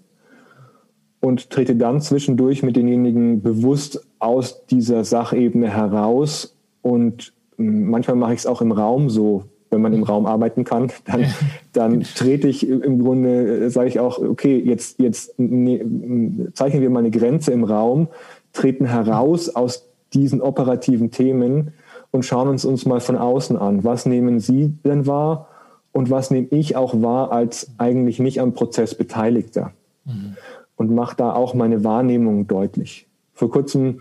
und 1.21 1.51
trete 1.51 1.77
dann 1.77 2.01
zwischendurch 2.01 2.63
mit 2.63 2.77
denjenigen 2.77 3.43
bewusst 3.43 4.07
aus 4.19 4.67
dieser 4.67 5.05
Sachebene 5.05 5.69
heraus 5.69 6.57
und 6.83 7.33
hm, 7.57 7.91
manchmal 7.91 8.17
mache 8.17 8.35
ich 8.35 8.41
es 8.41 8.47
auch 8.47 8.63
im 8.63 8.73
Raum 8.73 9.11
so, 9.11 9.45
wenn 9.71 9.83
man 9.83 9.93
im 9.93 10.03
Raum 10.03 10.27
arbeiten 10.27 10.65
kann, 10.65 10.91
dann, 11.05 11.27
dann 11.73 12.01
trete 12.03 12.49
ich 12.49 12.69
im 12.69 13.03
Grunde, 13.03 13.65
äh, 13.65 13.71
sage 13.71 13.89
ich 13.89 14.01
auch, 14.01 14.19
okay, 14.19 14.59
jetzt, 14.65 14.99
jetzt 15.01 15.39
ne, 15.39 16.51
zeichnen 16.55 16.83
wir 16.83 16.91
mal 16.91 17.01
eine 17.01 17.11
Grenze 17.11 17.53
im 17.53 17.65
Raum, 17.65 18.09
treten 18.53 18.87
heraus 18.87 19.55
aus 19.55 19.88
diesen 20.15 20.41
operativen 20.41 21.11
Themen 21.11 21.73
und 22.11 22.25
schauen 22.25 22.49
uns 22.49 22.65
uns 22.65 22.87
mal 22.87 23.01
von 23.01 23.17
außen 23.17 23.57
an. 23.57 23.85
Was 23.85 24.07
nehmen 24.07 24.41
Sie 24.41 24.75
denn 24.85 25.07
wahr 25.07 25.49
und 25.93 26.11
was 26.11 26.31
nehme 26.31 26.49
ich 26.51 26.77
auch 26.77 27.03
wahr 27.03 27.33
als 27.33 27.73
eigentlich 27.79 28.19
nicht 28.19 28.41
am 28.41 28.55
Prozess 28.55 28.95
Beteiligter? 28.95 29.73
Mhm. 30.05 30.37
Und 30.77 30.95
mache 30.95 31.17
da 31.17 31.33
auch 31.33 31.55
meine 31.55 31.83
Wahrnehmung 31.85 32.47
deutlich. 32.47 33.09
Vor 33.35 33.51
kurzem, 33.51 34.01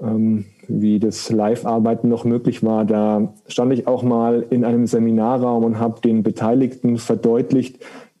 ähm, 0.00 0.44
wie 0.68 0.98
das 0.98 1.30
Live-Arbeiten 1.30 2.08
noch 2.08 2.24
möglich 2.24 2.62
war, 2.62 2.84
da 2.84 3.32
stand 3.46 3.72
ich 3.72 3.86
auch 3.86 4.02
mal 4.02 4.44
in 4.50 4.64
einem 4.64 4.86
Seminarraum 4.86 5.64
und 5.64 5.78
habe 5.78 6.00
den 6.02 6.22
Beteiligten 6.22 6.98
verdeutlicht, 6.98 7.78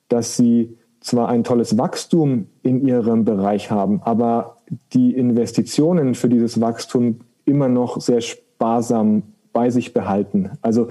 dass 0.08 0.36
sie 0.36 0.78
zwar 1.00 1.28
ein 1.28 1.44
tolles 1.44 1.78
Wachstum 1.78 2.46
in 2.62 2.86
ihrem 2.86 3.24
Bereich 3.24 3.70
haben, 3.70 4.00
aber 4.02 4.57
die 4.92 5.14
Investitionen 5.14 6.14
für 6.14 6.28
dieses 6.28 6.60
Wachstum 6.60 7.20
immer 7.44 7.68
noch 7.68 8.00
sehr 8.00 8.20
sparsam 8.20 9.22
bei 9.52 9.70
sich 9.70 9.94
behalten. 9.94 10.50
Also 10.62 10.88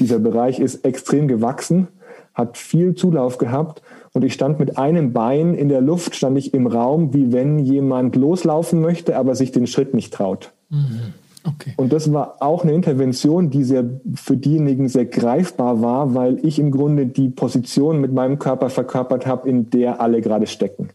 dieser 0.00 0.18
Bereich 0.18 0.58
ist 0.58 0.84
extrem 0.84 1.28
gewachsen, 1.28 1.88
hat 2.34 2.58
viel 2.58 2.94
Zulauf 2.94 3.38
gehabt 3.38 3.82
und 4.12 4.24
ich 4.24 4.34
stand 4.34 4.58
mit 4.58 4.78
einem 4.78 5.12
Bein 5.12 5.54
in 5.54 5.68
der 5.68 5.80
Luft, 5.80 6.16
stand 6.16 6.36
ich 6.36 6.52
im 6.54 6.66
Raum, 6.66 7.14
wie 7.14 7.32
wenn 7.32 7.58
jemand 7.58 8.16
loslaufen 8.16 8.80
möchte, 8.80 9.16
aber 9.16 9.34
sich 9.34 9.52
den 9.52 9.66
Schritt 9.66 9.94
nicht 9.94 10.12
traut. 10.12 10.52
Mhm. 10.70 11.14
Okay. 11.44 11.72
Und 11.76 11.92
das 11.92 12.12
war 12.12 12.36
auch 12.40 12.62
eine 12.62 12.72
Intervention, 12.72 13.50
die 13.50 13.64
sehr 13.64 13.84
für 14.14 14.36
diejenigen 14.36 14.88
sehr 14.88 15.06
greifbar 15.06 15.82
war, 15.82 16.14
weil 16.14 16.38
ich 16.44 16.58
im 16.58 16.70
Grunde 16.70 17.06
die 17.06 17.30
Position 17.30 18.00
mit 18.00 18.12
meinem 18.12 18.38
Körper 18.38 18.70
verkörpert 18.70 19.26
habe, 19.26 19.48
in 19.48 19.70
der 19.70 20.00
alle 20.00 20.20
gerade 20.20 20.46
stecken. 20.46 20.90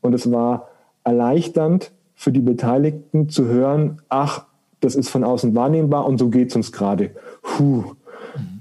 Und 0.00 0.14
es 0.14 0.32
war 0.32 0.68
erleichternd 1.08 1.92
für 2.14 2.32
die 2.32 2.40
Beteiligten 2.40 3.28
zu 3.28 3.46
hören, 3.46 4.02
ach, 4.08 4.46
das 4.80 4.94
ist 4.94 5.08
von 5.08 5.24
außen 5.24 5.54
wahrnehmbar 5.54 6.06
und 6.06 6.18
so 6.18 6.28
geht 6.28 6.50
es 6.50 6.56
uns 6.56 6.72
gerade. 6.72 7.10
Puh. 7.42 7.84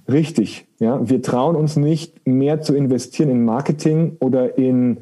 Richtig. 0.10 0.66
Ja, 0.80 1.08
wir 1.08 1.22
trauen 1.22 1.56
uns 1.56 1.76
nicht 1.76 2.26
mehr 2.26 2.62
zu 2.62 2.74
investieren 2.76 3.30
in 3.30 3.44
Marketing 3.44 4.16
oder 4.22 4.58
in, 4.58 5.00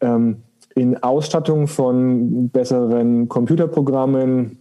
ähm, 0.00 0.42
in 0.76 1.02
Ausstattung 1.02 1.66
von 1.66 2.50
besseren 2.50 3.28
Computerprogrammen, 3.28 4.58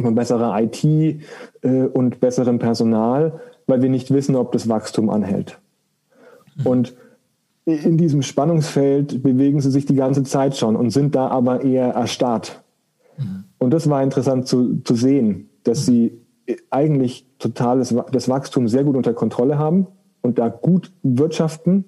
von 0.00 0.14
besserer 0.14 0.62
IT 0.62 0.84
äh, 0.84 1.18
und 1.92 2.20
besserem 2.20 2.58
Personal, 2.60 3.40
weil 3.66 3.82
wir 3.82 3.90
nicht 3.90 4.12
wissen, 4.12 4.36
ob 4.36 4.52
das 4.52 4.68
Wachstum 4.68 5.10
anhält. 5.10 5.58
Mhm. 6.56 6.66
Und 6.66 6.94
in 7.64 7.96
diesem 7.96 8.22
Spannungsfeld 8.22 9.22
bewegen 9.22 9.60
sie 9.60 9.70
sich 9.70 9.86
die 9.86 9.94
ganze 9.94 10.24
Zeit 10.24 10.56
schon 10.56 10.74
und 10.74 10.90
sind 10.90 11.14
da 11.14 11.28
aber 11.28 11.62
eher 11.62 11.88
erstarrt. 11.88 12.62
Mhm. 13.18 13.44
Und 13.58 13.70
das 13.70 13.88
war 13.88 14.02
interessant 14.02 14.48
zu, 14.48 14.82
zu 14.82 14.94
sehen, 14.94 15.48
dass 15.62 15.86
mhm. 15.86 15.92
sie 15.92 16.22
eigentlich 16.70 17.26
totales 17.38 17.94
das 18.10 18.28
Wachstum 18.28 18.66
sehr 18.66 18.84
gut 18.84 18.96
unter 18.96 19.14
Kontrolle 19.14 19.58
haben 19.58 19.86
und 20.22 20.38
da 20.38 20.48
gut 20.48 20.92
wirtschaften 21.02 21.84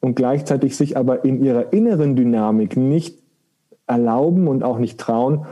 und 0.00 0.16
gleichzeitig 0.16 0.76
sich 0.76 0.96
aber 0.96 1.24
in 1.24 1.44
ihrer 1.44 1.72
inneren 1.72 2.16
Dynamik 2.16 2.76
nicht 2.76 3.22
erlauben 3.86 4.48
und 4.48 4.64
auch 4.64 4.78
nicht 4.78 4.98
trauen, 4.98 5.46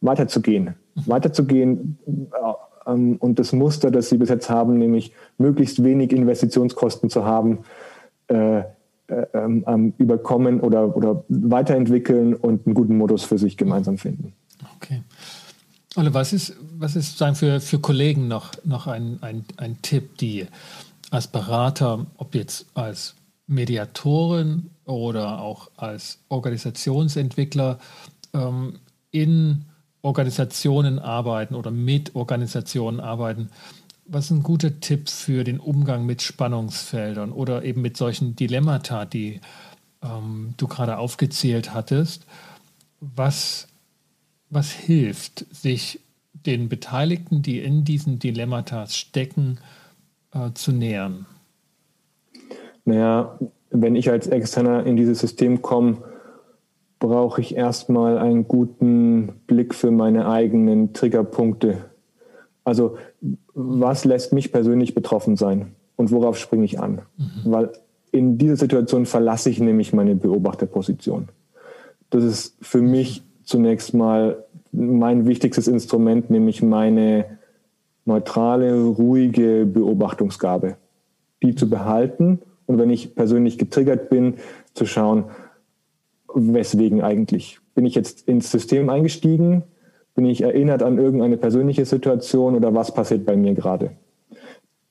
weiterzugehen. 0.00 0.74
Mhm. 0.94 1.02
Weiterzugehen 1.06 1.98
äh, 2.06 2.90
ähm, 2.90 3.16
und 3.20 3.38
das 3.38 3.52
Muster, 3.52 3.90
das 3.90 4.08
sie 4.08 4.18
bis 4.18 4.28
jetzt 4.28 4.50
haben, 4.50 4.78
nämlich 4.78 5.12
möglichst 5.38 5.84
wenig 5.84 6.12
Investitionskosten 6.12 7.08
zu 7.08 7.24
haben, 7.24 7.60
äh, 8.28 8.62
ähm, 9.34 9.64
ähm, 9.66 9.94
überkommen 9.98 10.60
oder, 10.60 10.96
oder 10.96 11.24
weiterentwickeln 11.28 12.34
und 12.34 12.66
einen 12.66 12.74
guten 12.74 12.96
Modus 12.96 13.24
für 13.24 13.38
sich 13.38 13.56
gemeinsam 13.56 13.98
finden. 13.98 14.32
Okay. 14.76 15.02
Olle, 15.96 16.14
was 16.14 16.32
ist, 16.32 16.56
was 16.78 16.96
ist 16.96 17.18
sagen 17.18 17.34
für, 17.34 17.60
für 17.60 17.80
Kollegen 17.80 18.28
noch, 18.28 18.52
noch 18.64 18.86
ein, 18.86 19.18
ein, 19.22 19.44
ein 19.56 19.82
Tipp, 19.82 20.18
die 20.18 20.46
als 21.10 21.26
Berater, 21.26 22.06
ob 22.16 22.34
jetzt 22.34 22.66
als 22.74 23.16
Mediatoren 23.46 24.70
oder 24.84 25.40
auch 25.40 25.70
als 25.76 26.20
Organisationsentwickler 26.28 27.78
ähm, 28.32 28.78
in 29.10 29.64
Organisationen 30.02 30.98
arbeiten 30.98 31.54
oder 31.54 31.72
mit 31.72 32.14
Organisationen 32.14 33.00
arbeiten, 33.00 33.50
was 34.10 34.26
ist 34.26 34.30
ein 34.32 34.42
guter 34.42 34.80
Tipp 34.80 35.08
für 35.08 35.44
den 35.44 35.60
Umgang 35.60 36.04
mit 36.04 36.20
Spannungsfeldern 36.20 37.32
oder 37.32 37.64
eben 37.64 37.80
mit 37.80 37.96
solchen 37.96 38.34
Dilemmata, 38.34 39.04
die 39.04 39.40
ähm, 40.02 40.54
du 40.56 40.66
gerade 40.66 40.98
aufgezählt 40.98 41.72
hattest? 41.72 42.26
Was, 43.00 43.68
was 44.50 44.72
hilft, 44.72 45.46
sich 45.54 46.00
den 46.32 46.68
Beteiligten, 46.68 47.42
die 47.42 47.60
in 47.60 47.84
diesen 47.84 48.18
Dilemmata 48.18 48.86
stecken, 48.88 49.58
äh, 50.34 50.50
zu 50.54 50.72
nähern? 50.72 51.26
Naja, 52.84 53.38
wenn 53.70 53.94
ich 53.94 54.10
als 54.10 54.26
Externer 54.26 54.84
in 54.86 54.96
dieses 54.96 55.20
System 55.20 55.62
komme, 55.62 55.98
brauche 56.98 57.40
ich 57.40 57.56
erstmal 57.56 58.18
einen 58.18 58.48
guten 58.48 59.40
Blick 59.46 59.74
für 59.74 59.92
meine 59.92 60.28
eigenen 60.28 60.92
Triggerpunkte. 60.92 61.84
Also 62.64 62.98
was 63.54 64.04
lässt 64.04 64.32
mich 64.32 64.52
persönlich 64.52 64.94
betroffen 64.94 65.36
sein 65.36 65.72
und 65.96 66.10
worauf 66.12 66.38
springe 66.38 66.64
ich 66.64 66.80
an? 66.80 67.02
Mhm. 67.16 67.30
Weil 67.44 67.72
in 68.12 68.38
dieser 68.38 68.56
Situation 68.56 69.06
verlasse 69.06 69.50
ich 69.50 69.60
nämlich 69.60 69.92
meine 69.92 70.14
Beobachterposition. 70.14 71.28
Das 72.10 72.24
ist 72.24 72.56
für 72.60 72.82
mich 72.82 73.22
zunächst 73.44 73.94
mal 73.94 74.44
mein 74.72 75.26
wichtigstes 75.26 75.68
Instrument, 75.68 76.30
nämlich 76.30 76.62
meine 76.62 77.38
neutrale, 78.04 78.82
ruhige 78.82 79.66
Beobachtungsgabe. 79.66 80.76
Die 81.42 81.54
zu 81.54 81.70
behalten 81.70 82.40
und 82.66 82.78
wenn 82.78 82.90
ich 82.90 83.14
persönlich 83.14 83.58
getriggert 83.58 84.10
bin, 84.10 84.34
zu 84.74 84.86
schauen, 84.86 85.24
weswegen 86.34 87.02
eigentlich. 87.02 87.58
Bin 87.74 87.86
ich 87.86 87.94
jetzt 87.94 88.28
ins 88.28 88.50
System 88.50 88.88
eingestiegen? 88.90 89.64
Bin 90.14 90.24
ich 90.24 90.42
erinnert 90.42 90.82
an 90.82 90.98
irgendeine 90.98 91.36
persönliche 91.36 91.84
Situation 91.84 92.54
oder 92.54 92.74
was 92.74 92.92
passiert 92.92 93.24
bei 93.24 93.36
mir 93.36 93.54
gerade? 93.54 93.92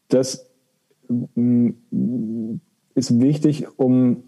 Das 0.07 0.49
mm, 1.07 1.69
ist 2.95 3.19
wichtig, 3.19 3.67
um 3.77 4.23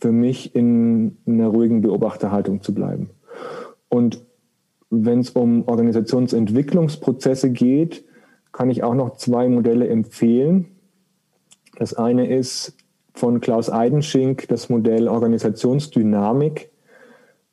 für 0.00 0.12
mich 0.12 0.54
in 0.54 1.16
einer 1.26 1.48
ruhigen 1.48 1.80
Beobachterhaltung 1.80 2.62
zu 2.62 2.74
bleiben. 2.74 3.10
Und 3.88 4.24
wenn 4.90 5.20
es 5.20 5.30
um 5.30 5.66
Organisationsentwicklungsprozesse 5.66 7.50
geht, 7.50 8.04
kann 8.52 8.68
ich 8.68 8.82
auch 8.82 8.94
noch 8.94 9.16
zwei 9.16 9.48
Modelle 9.48 9.88
empfehlen. 9.88 10.66
Das 11.78 11.94
eine 11.94 12.28
ist 12.28 12.76
von 13.14 13.40
Klaus 13.40 13.70
Eidenschink 13.70 14.48
das 14.48 14.68
Modell 14.68 15.08
Organisationsdynamik. 15.08 16.70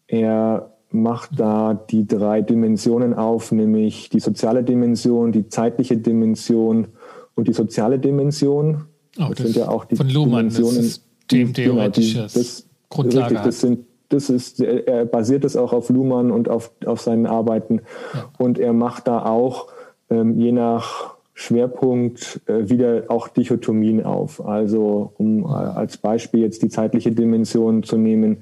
Er 0.07 0.77
macht 0.91 1.39
da 1.39 1.73
die 1.73 2.07
drei 2.07 2.41
Dimensionen 2.41 3.13
auf, 3.13 3.51
nämlich 3.51 4.09
die 4.09 4.19
soziale 4.19 4.63
Dimension, 4.63 5.31
die 5.31 5.47
zeitliche 5.47 5.97
Dimension 5.97 6.87
und 7.35 7.47
die 7.47 7.53
soziale 7.53 7.99
Dimension. 7.99 8.85
Oh, 9.17 9.25
das, 9.29 9.29
das, 9.29 9.37
sind 9.39 9.55
ja 9.57 9.69
auch 9.69 9.85
die 9.85 9.95
von 9.95 10.09
Luhmann, 10.09 10.49
Dimensionen. 10.49 10.75
Das 10.77 10.85
ist 10.85 11.03
genau, 11.27 11.87
das, 11.87 12.65
Grundlage 12.89 13.25
richtig, 13.25 13.45
das 13.45 13.61
sind 13.61 13.79
das 14.09 14.29
ist, 14.29 14.59
er 14.59 15.05
basiert 15.05 15.45
es 15.45 15.55
auch 15.55 15.71
auf 15.71 15.89
Luhmann 15.89 16.31
und 16.31 16.49
auf, 16.49 16.71
auf 16.85 16.99
seinen 16.99 17.27
Arbeiten. 17.27 17.81
Ja. 18.13 18.29
Und 18.39 18.57
er 18.57 18.73
macht 18.73 19.07
da 19.07 19.23
auch 19.23 19.67
ähm, 20.09 20.37
je 20.39 20.51
nach 20.51 21.15
Schwerpunkt 21.35 22.41
äh, 22.47 22.69
wieder 22.69 23.03
auch 23.07 23.27
Dichotomien 23.27 24.03
auf. 24.03 24.43
Also 24.43 25.13
um 25.17 25.43
äh, 25.43 25.47
als 25.47 25.97
Beispiel 25.97 26.41
jetzt 26.41 26.63
die 26.63 26.69
zeitliche 26.69 27.11
Dimension 27.11 27.83
zu 27.83 27.97
nehmen, 27.97 28.41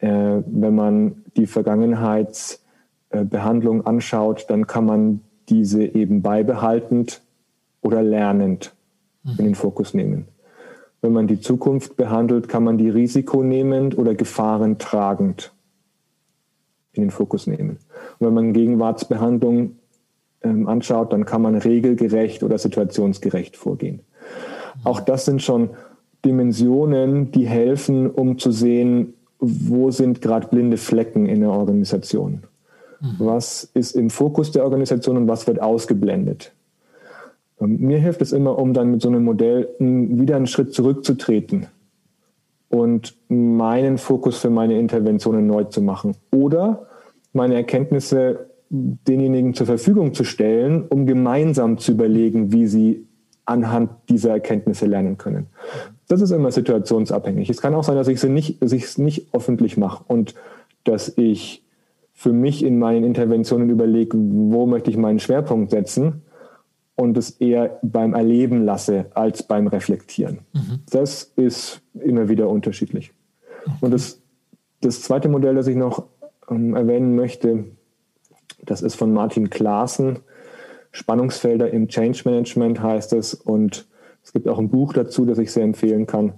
wenn 0.00 0.74
man 0.74 1.24
die 1.36 1.46
Vergangenheitsbehandlung 1.46 3.86
anschaut, 3.86 4.46
dann 4.48 4.66
kann 4.66 4.86
man 4.86 5.20
diese 5.48 5.82
eben 5.82 6.22
beibehaltend 6.22 7.22
oder 7.80 8.02
lernend 8.02 8.74
in 9.38 9.44
den 9.44 9.54
Fokus 9.54 9.94
nehmen. 9.94 10.26
Wenn 11.00 11.12
man 11.12 11.26
die 11.26 11.40
Zukunft 11.40 11.96
behandelt, 11.96 12.48
kann 12.48 12.64
man 12.64 12.76
die 12.76 12.90
risikonehmend 12.90 13.96
oder 13.96 14.14
gefahrentragend 14.14 15.52
in 16.92 17.02
den 17.02 17.10
Fokus 17.10 17.46
nehmen. 17.46 17.78
Und 18.18 18.26
wenn 18.26 18.34
man 18.34 18.52
Gegenwartsbehandlung 18.52 19.76
ähm, 20.42 20.68
anschaut, 20.68 21.12
dann 21.12 21.24
kann 21.24 21.42
man 21.42 21.54
regelgerecht 21.54 22.42
oder 22.42 22.58
situationsgerecht 22.58 23.56
vorgehen. 23.56 24.00
Auch 24.84 25.00
das 25.00 25.24
sind 25.24 25.42
schon 25.42 25.70
Dimensionen, 26.24 27.30
die 27.30 27.46
helfen, 27.46 28.10
um 28.10 28.38
zu 28.38 28.50
sehen, 28.50 29.14
wo 29.38 29.90
sind 29.90 30.20
gerade 30.20 30.48
blinde 30.48 30.76
Flecken 30.76 31.26
in 31.26 31.40
der 31.40 31.50
Organisation? 31.50 32.42
Mhm. 33.00 33.14
Was 33.18 33.64
ist 33.74 33.94
im 33.94 34.10
Fokus 34.10 34.50
der 34.50 34.64
Organisation 34.64 35.16
und 35.16 35.28
was 35.28 35.46
wird 35.46 35.60
ausgeblendet? 35.60 36.52
Ähm, 37.60 37.78
mir 37.78 37.98
hilft 37.98 38.22
es 38.22 38.32
immer, 38.32 38.58
um 38.58 38.74
dann 38.74 38.90
mit 38.90 39.02
so 39.02 39.08
einem 39.08 39.24
Modell 39.24 39.68
wieder 39.78 40.36
einen 40.36 40.46
Schritt 40.46 40.72
zurückzutreten 40.72 41.66
und 42.68 43.16
meinen 43.28 43.98
Fokus 43.98 44.38
für 44.38 44.50
meine 44.50 44.78
Interventionen 44.78 45.46
neu 45.46 45.64
zu 45.64 45.80
machen 45.80 46.16
oder 46.30 46.86
meine 47.32 47.54
Erkenntnisse 47.54 48.50
denjenigen 48.70 49.54
zur 49.54 49.66
Verfügung 49.66 50.12
zu 50.12 50.24
stellen, 50.24 50.84
um 50.88 51.06
gemeinsam 51.06 51.78
zu 51.78 51.92
überlegen, 51.92 52.52
wie 52.52 52.66
sie 52.66 53.07
anhand 53.48 53.90
dieser 54.10 54.30
Erkenntnisse 54.30 54.86
lernen 54.86 55.16
können. 55.16 55.46
Das 56.06 56.20
ist 56.20 56.30
immer 56.30 56.52
situationsabhängig. 56.52 57.48
Es 57.48 57.62
kann 57.62 57.74
auch 57.74 57.84
sein, 57.84 57.96
dass 57.96 58.08
ich 58.08 58.22
es 58.22 58.24
nicht, 58.24 58.62
dass 58.62 58.72
ich 58.72 58.84
es 58.84 58.98
nicht 58.98 59.28
öffentlich 59.32 59.78
mache 59.78 60.04
und 60.06 60.34
dass 60.84 61.16
ich 61.16 61.64
für 62.12 62.32
mich 62.32 62.62
in 62.64 62.78
meinen 62.78 63.04
Interventionen 63.04 63.70
überlege, 63.70 64.18
wo 64.18 64.66
möchte 64.66 64.90
ich 64.90 64.96
meinen 64.96 65.18
Schwerpunkt 65.18 65.70
setzen 65.70 66.22
und 66.94 67.16
es 67.16 67.30
eher 67.30 67.78
beim 67.82 68.12
Erleben 68.12 68.64
lasse 68.64 69.06
als 69.14 69.42
beim 69.42 69.66
Reflektieren. 69.66 70.40
Mhm. 70.52 70.80
Das 70.90 71.32
ist 71.36 71.80
immer 71.94 72.28
wieder 72.28 72.48
unterschiedlich. 72.50 73.12
Okay. 73.64 73.76
Und 73.80 73.92
das, 73.92 74.20
das 74.82 75.00
zweite 75.02 75.28
Modell, 75.28 75.54
das 75.54 75.68
ich 75.68 75.76
noch 75.76 76.04
ähm, 76.50 76.74
erwähnen 76.74 77.14
möchte, 77.14 77.64
das 78.62 78.82
ist 78.82 78.96
von 78.96 79.12
Martin 79.12 79.48
Klaassen. 79.48 80.18
Spannungsfelder 80.92 81.70
im 81.70 81.88
Change 81.88 82.22
Management 82.24 82.82
heißt 82.82 83.12
es. 83.12 83.34
Und 83.34 83.86
es 84.22 84.32
gibt 84.32 84.48
auch 84.48 84.58
ein 84.58 84.70
Buch 84.70 84.92
dazu, 84.92 85.24
das 85.24 85.38
ich 85.38 85.52
sehr 85.52 85.64
empfehlen 85.64 86.06
kann. 86.06 86.34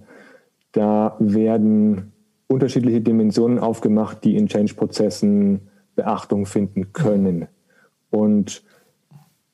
Da 0.72 1.16
werden 1.18 2.12
unterschiedliche 2.46 3.00
Dimensionen 3.00 3.58
aufgemacht, 3.58 4.24
die 4.24 4.36
in 4.36 4.48
Change-Prozessen 4.48 5.68
Beachtung 5.94 6.46
finden 6.46 6.92
können. 6.92 7.48
Und 8.10 8.62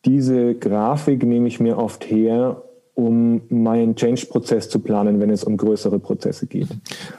diese 0.04 0.54
Grafik 0.54 1.24
nehme 1.24 1.48
ich 1.48 1.60
mir 1.60 1.78
oft 1.78 2.08
her, 2.10 2.62
um 2.96 3.42
meinen 3.50 3.94
Change-Prozess 3.94 4.70
zu 4.70 4.80
planen, 4.80 5.20
wenn 5.20 5.28
es 5.28 5.44
um 5.44 5.58
größere 5.58 5.98
Prozesse 5.98 6.46
geht. 6.46 6.68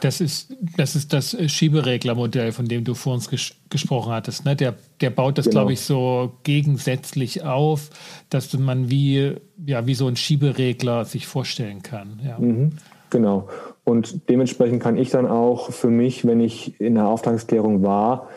Das 0.00 0.20
ist 0.20 0.52
das, 0.76 0.96
ist 0.96 1.12
das 1.12 1.36
Schiebereglermodell, 1.46 2.50
von 2.50 2.66
dem 2.66 2.82
du 2.82 2.94
vor 2.94 3.14
uns 3.14 3.30
ges 3.30 3.54
gesprochen 3.70 4.10
hattest. 4.12 4.44
Ne? 4.44 4.56
Der, 4.56 4.74
der 5.00 5.10
baut 5.10 5.38
das, 5.38 5.44
genau. 5.44 5.60
glaube 5.60 5.74
ich, 5.74 5.80
so 5.80 6.32
gegensätzlich 6.42 7.44
auf, 7.44 7.90
dass 8.28 8.58
man 8.58 8.90
wie, 8.90 9.34
ja, 9.64 9.86
wie 9.86 9.94
so 9.94 10.08
ein 10.08 10.16
Schieberegler 10.16 11.04
sich 11.04 11.28
vorstellen 11.28 11.82
kann. 11.82 12.20
Ja. 12.26 12.40
Mhm, 12.40 12.72
genau. 13.10 13.48
Und 13.84 14.28
dementsprechend 14.28 14.82
kann 14.82 14.96
ich 14.96 15.10
dann 15.10 15.26
auch 15.26 15.70
für 15.70 15.90
mich, 15.90 16.26
wenn 16.26 16.40
ich 16.40 16.80
in 16.80 16.96
der 16.96 17.06
Auftragsklärung 17.06 17.84
war, 17.84 18.28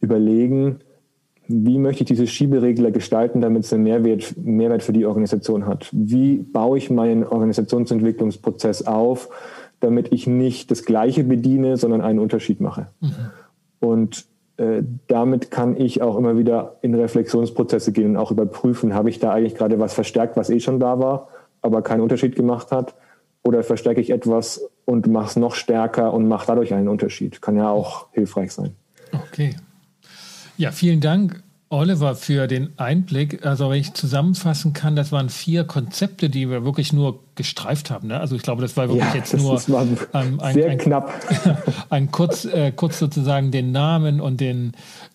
überlegen, 0.00 0.80
wie 1.48 1.78
möchte 1.78 2.02
ich 2.02 2.08
diese 2.08 2.26
Schieberegler 2.26 2.90
gestalten, 2.90 3.40
damit 3.40 3.64
es 3.64 3.72
einen 3.72 3.84
Mehrwert, 3.84 4.34
Mehrwert 4.36 4.82
für 4.82 4.92
die 4.92 5.06
Organisation 5.06 5.66
hat? 5.66 5.88
Wie 5.92 6.38
baue 6.38 6.78
ich 6.78 6.90
meinen 6.90 7.24
Organisationsentwicklungsprozess 7.24 8.86
auf, 8.86 9.28
damit 9.80 10.12
ich 10.12 10.26
nicht 10.26 10.70
das 10.70 10.84
Gleiche 10.84 11.24
bediene, 11.24 11.76
sondern 11.76 12.00
einen 12.00 12.18
Unterschied 12.18 12.60
mache? 12.60 12.88
Mhm. 13.00 13.10
Und 13.80 14.26
äh, 14.56 14.82
damit 15.06 15.50
kann 15.50 15.76
ich 15.76 16.02
auch 16.02 16.16
immer 16.16 16.38
wieder 16.38 16.76
in 16.82 16.94
Reflexionsprozesse 16.94 17.92
gehen 17.92 18.10
und 18.10 18.16
auch 18.16 18.30
überprüfen, 18.30 18.94
habe 18.94 19.10
ich 19.10 19.18
da 19.18 19.32
eigentlich 19.32 19.54
gerade 19.54 19.78
was 19.78 19.94
verstärkt, 19.94 20.36
was 20.36 20.50
eh 20.50 20.60
schon 20.60 20.80
da 20.80 20.98
war, 20.98 21.28
aber 21.62 21.82
keinen 21.82 22.00
Unterschied 22.00 22.36
gemacht 22.36 22.72
hat? 22.72 22.94
Oder 23.44 23.62
verstärke 23.62 24.00
ich 24.00 24.10
etwas 24.10 24.68
und 24.86 25.06
mache 25.06 25.26
es 25.26 25.36
noch 25.36 25.54
stärker 25.54 26.12
und 26.12 26.26
mache 26.26 26.48
dadurch 26.48 26.74
einen 26.74 26.88
Unterschied? 26.88 27.40
Kann 27.40 27.56
ja 27.56 27.70
auch 27.70 28.06
hilfreich 28.12 28.52
sein. 28.52 28.74
Okay. 29.12 29.54
Ja, 30.56 30.72
vielen 30.72 31.00
Dank, 31.00 31.42
Oliver, 31.68 32.14
für 32.14 32.46
den 32.46 32.70
Einblick. 32.78 33.44
Also, 33.44 33.70
wenn 33.70 33.80
ich 33.80 33.92
zusammenfassen 33.92 34.72
kann, 34.72 34.94
das 34.94 35.10
waren 35.10 35.28
vier 35.28 35.64
Konzepte, 35.64 36.30
die 36.30 36.48
wir 36.48 36.64
wirklich 36.64 36.92
nur 36.92 37.20
gestreift 37.34 37.90
haben. 37.90 38.08
Ne? 38.08 38.20
Also, 38.20 38.36
ich 38.36 38.42
glaube, 38.42 38.62
das 38.62 38.76
war 38.76 38.88
wirklich 38.88 39.08
ja, 39.08 39.16
jetzt 39.16 39.36
nur 39.36 39.60
ähm, 40.14 40.40
ein, 40.40 40.54
sehr 40.54 40.70
ein, 40.70 40.78
knapp. 40.78 41.12
ein 41.90 42.10
kurz, 42.12 42.44
äh, 42.44 42.70
kurz 42.70 42.98
sozusagen 42.98 43.50
den 43.50 43.72
Namen 43.72 44.20
und 44.20 44.40
den 44.40 44.72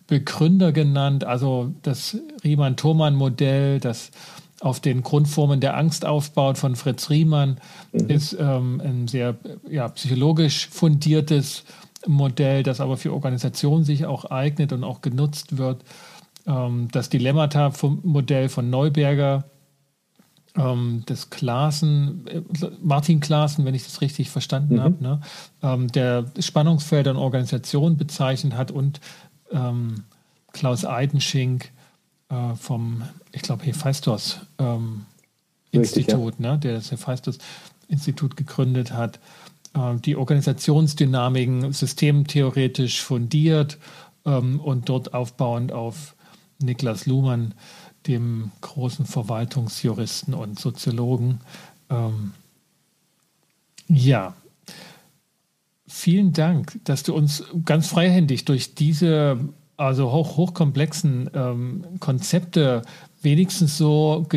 Begründer 0.07 0.73
genannt. 0.73 1.23
Also, 1.23 1.73
das 1.83 2.17
Riemann-Thomann-Modell, 2.43 3.79
das 3.79 4.11
auf 4.59 4.79
den 4.79 5.01
Grundformen 5.01 5.59
der 5.59 5.75
Angst 5.77 6.05
aufbaut 6.05 6.57
von 6.57 6.75
Fritz 6.75 7.09
Riemann, 7.09 7.57
mhm. 7.93 8.09
ist 8.09 8.35
ähm, 8.39 8.81
ein 8.83 9.07
sehr 9.07 9.35
ja, 9.69 9.87
psychologisch 9.87 10.67
fundiertes 10.69 11.63
Modell, 12.07 12.63
das 12.63 12.81
aber 12.81 12.97
für 12.97 13.13
Organisationen 13.13 13.83
sich 13.83 14.05
auch 14.05 14.25
eignet 14.25 14.73
und 14.73 14.83
auch 14.83 15.01
genutzt 15.01 15.57
wird. 15.57 15.83
Ähm, 16.47 16.87
das 16.91 17.09
Dilemmata-Modell 17.09 18.49
von 18.49 18.69
Neuberger, 18.69 19.45
ähm, 20.55 21.03
das 21.05 21.29
Klaassen, 21.29 22.27
äh, 22.27 22.41
Martin 22.81 23.19
Klaassen, 23.19 23.65
wenn 23.65 23.75
ich 23.75 23.83
das 23.83 24.01
richtig 24.01 24.29
verstanden 24.29 24.75
mhm. 24.75 24.81
habe, 24.81 25.03
ne, 25.03 25.21
ähm, 25.61 25.87
der 25.89 26.25
Spannungsfelder 26.39 27.11
in 27.11 27.17
Organisationen 27.17 27.97
bezeichnet 27.97 28.55
hat 28.55 28.71
und 28.71 28.99
Klaus 30.53 30.85
Eidenschink 30.85 31.73
äh, 32.29 32.55
vom, 32.55 33.01
ich 33.33 33.41
glaube, 33.41 33.65
Hephaistos 33.65 34.39
Institut, 35.71 36.35
ja. 36.39 36.51
ne, 36.53 36.57
der 36.57 36.75
das 36.75 36.89
Hephaistos 36.89 37.37
Institut 37.89 38.37
gegründet 38.37 38.93
hat. 38.93 39.19
Äh, 39.73 39.95
die 39.97 40.15
Organisationsdynamiken 40.15 41.71
systemtheoretisch 41.73 43.01
fundiert 43.01 43.77
ähm, 44.25 44.59
und 44.59 44.89
dort 44.89 45.13
aufbauend 45.13 45.71
auf 45.71 46.15
Niklas 46.61 47.05
Luhmann, 47.05 47.53
dem 48.07 48.51
großen 48.61 49.05
Verwaltungsjuristen 49.05 50.33
und 50.33 50.59
Soziologen. 50.59 51.41
Ähm, 51.89 52.33
ja, 53.87 54.33
vielen 55.87 56.33
Dank, 56.33 56.79
dass 56.83 57.03
du 57.03 57.13
uns 57.13 57.43
ganz 57.65 57.87
freihändig 57.87 58.45
durch 58.45 58.75
diese 58.75 59.39
also 59.77 60.11
hoch, 60.11 60.37
hochkomplexen 60.37 61.29
ähm, 61.33 61.83
Konzepte 61.99 62.83
wenigstens 63.23 63.77
so 63.77 64.27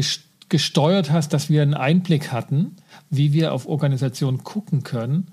gesteuert 0.48 1.10
hast, 1.10 1.34
dass 1.34 1.50
wir 1.50 1.60
einen 1.60 1.74
Einblick 1.74 2.32
hatten 2.32 2.76
wie 3.16 3.32
wir 3.32 3.52
auf 3.52 3.66
Organisationen 3.66 4.44
gucken 4.44 4.82
können, 4.82 5.28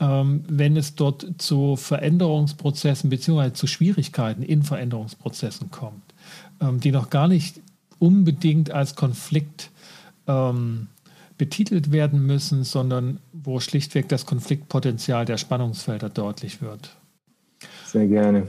ähm, 0.00 0.44
wenn 0.48 0.76
es 0.76 0.94
dort 0.94 1.26
zu 1.38 1.76
Veränderungsprozessen 1.76 3.10
bzw. 3.10 3.52
zu 3.52 3.66
Schwierigkeiten 3.66 4.42
in 4.42 4.62
Veränderungsprozessen 4.62 5.70
kommt, 5.70 6.14
ähm, 6.60 6.80
die 6.80 6.92
noch 6.92 7.10
gar 7.10 7.28
nicht 7.28 7.60
unbedingt 7.98 8.70
als 8.70 8.94
Konflikt 8.94 9.70
ähm, 10.26 10.88
betitelt 11.38 11.92
werden 11.92 12.24
müssen, 12.26 12.64
sondern 12.64 13.20
wo 13.32 13.60
schlichtweg 13.60 14.08
das 14.08 14.26
Konfliktpotenzial 14.26 15.24
der 15.24 15.36
Spannungsfelder 15.36 16.08
deutlich 16.08 16.62
wird. 16.62 16.96
Sehr 17.86 18.06
gerne. 18.06 18.48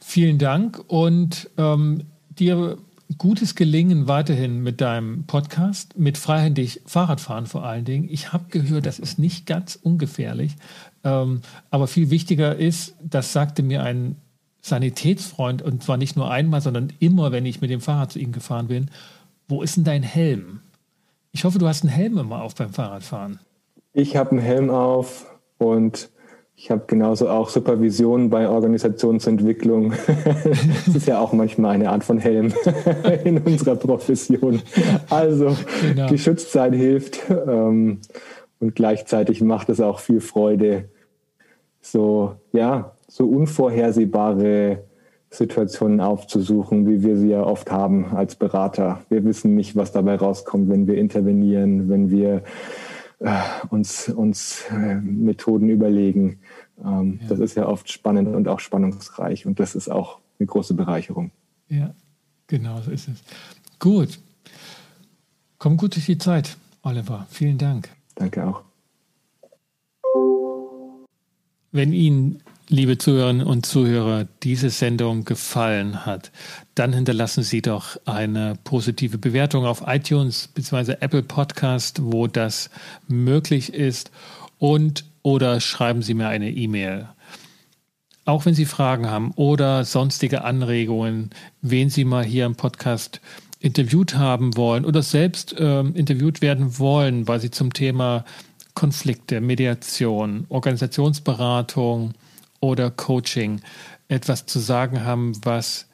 Vielen 0.00 0.38
Dank 0.38 0.82
und 0.88 1.48
ähm, 1.58 2.04
dir 2.30 2.78
gutes 3.18 3.54
Gelingen 3.54 4.08
weiterhin 4.08 4.62
mit 4.62 4.80
deinem 4.80 5.24
Podcast, 5.24 5.98
mit 5.98 6.18
freihändig 6.18 6.80
Fahrradfahren 6.86 7.46
vor 7.46 7.64
allen 7.64 7.84
Dingen. 7.84 8.08
Ich 8.10 8.32
habe 8.32 8.44
gehört, 8.48 8.86
das 8.86 8.98
ist 8.98 9.18
nicht 9.18 9.46
ganz 9.46 9.76
ungefährlich. 9.76 10.56
Ähm, 11.04 11.42
aber 11.70 11.86
viel 11.86 12.10
wichtiger 12.10 12.56
ist, 12.56 12.94
das 13.02 13.32
sagte 13.32 13.62
mir 13.62 13.82
ein 13.82 14.16
Sanitätsfreund, 14.60 15.60
und 15.62 15.82
zwar 15.82 15.96
nicht 15.96 16.16
nur 16.16 16.30
einmal, 16.30 16.60
sondern 16.60 16.92
immer, 17.00 17.32
wenn 17.32 17.46
ich 17.46 17.60
mit 17.60 17.70
dem 17.70 17.80
Fahrrad 17.80 18.12
zu 18.12 18.18
ihm 18.18 18.32
gefahren 18.32 18.68
bin, 18.68 18.90
wo 19.48 19.62
ist 19.62 19.76
denn 19.76 19.84
dein 19.84 20.02
Helm? 20.02 20.60
Ich 21.32 21.44
hoffe, 21.44 21.58
du 21.58 21.66
hast 21.66 21.82
einen 21.82 21.92
Helm 21.92 22.18
immer 22.18 22.42
auf 22.42 22.54
beim 22.54 22.72
Fahrradfahren. 22.72 23.40
Ich 23.92 24.16
habe 24.16 24.30
einen 24.30 24.40
Helm 24.40 24.70
auf 24.70 25.26
und 25.58 26.10
ich 26.62 26.70
habe 26.70 26.84
genauso 26.86 27.28
auch 27.28 27.48
Supervision 27.48 28.30
bei 28.30 28.48
Organisationsentwicklung. 28.48 29.94
das 30.86 30.94
ist 30.94 31.08
ja 31.08 31.18
auch 31.18 31.32
manchmal 31.32 31.74
eine 31.74 31.90
Art 31.90 32.04
von 32.04 32.18
Helm 32.18 32.52
in 33.24 33.38
unserer 33.38 33.74
Profession. 33.74 34.62
Also 35.10 35.56
genau. 35.80 36.08
Geschütztheit 36.08 36.72
hilft 36.72 37.18
ähm, 37.28 37.98
und 38.60 38.76
gleichzeitig 38.76 39.40
macht 39.40 39.70
es 39.70 39.80
auch 39.80 39.98
viel 39.98 40.20
Freude, 40.20 40.84
so 41.80 42.36
ja 42.52 42.92
so 43.08 43.26
unvorhersehbare 43.26 44.84
Situationen 45.30 46.00
aufzusuchen, 46.00 46.86
wie 46.86 47.02
wir 47.02 47.16
sie 47.16 47.30
ja 47.30 47.42
oft 47.42 47.72
haben 47.72 48.14
als 48.14 48.36
Berater. 48.36 49.00
Wir 49.08 49.24
wissen 49.24 49.56
nicht, 49.56 49.74
was 49.74 49.90
dabei 49.90 50.14
rauskommt, 50.14 50.70
wenn 50.70 50.86
wir 50.86 50.94
intervenieren, 50.94 51.88
wenn 51.88 52.12
wir 52.12 52.44
äh, 53.18 53.40
uns, 53.70 54.08
uns 54.08 54.64
äh, 54.70 54.94
Methoden 54.96 55.68
überlegen. 55.68 56.38
Ähm, 56.84 57.18
ja. 57.22 57.28
Das 57.28 57.38
ist 57.38 57.54
ja 57.54 57.66
oft 57.66 57.90
spannend 57.90 58.34
und 58.34 58.48
auch 58.48 58.60
spannungsreich 58.60 59.46
und 59.46 59.60
das 59.60 59.74
ist 59.74 59.90
auch 59.90 60.18
eine 60.38 60.46
große 60.46 60.74
Bereicherung. 60.74 61.30
Ja, 61.68 61.94
genau 62.46 62.80
so 62.80 62.90
ist 62.90 63.08
es. 63.08 63.22
Gut. 63.78 64.18
Komm 65.58 65.76
gut 65.76 65.94
durch 65.94 66.06
die 66.06 66.18
Zeit, 66.18 66.56
Oliver. 66.82 67.26
Vielen 67.30 67.58
Dank. 67.58 67.88
Danke 68.16 68.46
auch. 68.46 68.62
Wenn 71.70 71.92
Ihnen, 71.94 72.42
liebe 72.68 72.98
Zuhörerinnen 72.98 73.46
und 73.46 73.64
Zuhörer, 73.64 74.26
diese 74.42 74.68
Sendung 74.68 75.24
gefallen 75.24 76.04
hat, 76.04 76.30
dann 76.74 76.92
hinterlassen 76.92 77.42
Sie 77.44 77.62
doch 77.62 77.96
eine 78.04 78.58
positive 78.64 79.16
Bewertung 79.16 79.64
auf 79.64 79.82
iTunes 79.86 80.48
bzw. 80.48 80.96
Apple 81.00 81.22
Podcast, 81.22 82.00
wo 82.02 82.26
das 82.26 82.68
möglich 83.08 83.72
ist. 83.72 84.10
Und 84.58 85.06
oder 85.22 85.60
schreiben 85.60 86.02
Sie 86.02 86.14
mir 86.14 86.28
eine 86.28 86.50
E-Mail. 86.50 87.08
Auch 88.24 88.46
wenn 88.46 88.54
Sie 88.54 88.66
Fragen 88.66 89.10
haben 89.10 89.32
oder 89.32 89.84
sonstige 89.84 90.44
Anregungen, 90.44 91.30
wen 91.60 91.90
Sie 91.90 92.04
mal 92.04 92.24
hier 92.24 92.46
im 92.46 92.54
Podcast 92.54 93.20
interviewt 93.58 94.14
haben 94.16 94.56
wollen 94.56 94.84
oder 94.84 95.02
selbst 95.02 95.58
äh, 95.58 95.80
interviewt 95.80 96.40
werden 96.40 96.78
wollen, 96.78 97.26
weil 97.28 97.40
Sie 97.40 97.50
zum 97.50 97.72
Thema 97.72 98.24
Konflikte, 98.74 99.40
Mediation, 99.40 100.46
Organisationsberatung 100.48 102.14
oder 102.60 102.90
Coaching 102.90 103.60
etwas 104.08 104.46
zu 104.46 104.58
sagen 104.60 105.04
haben, 105.04 105.32
was 105.44 105.86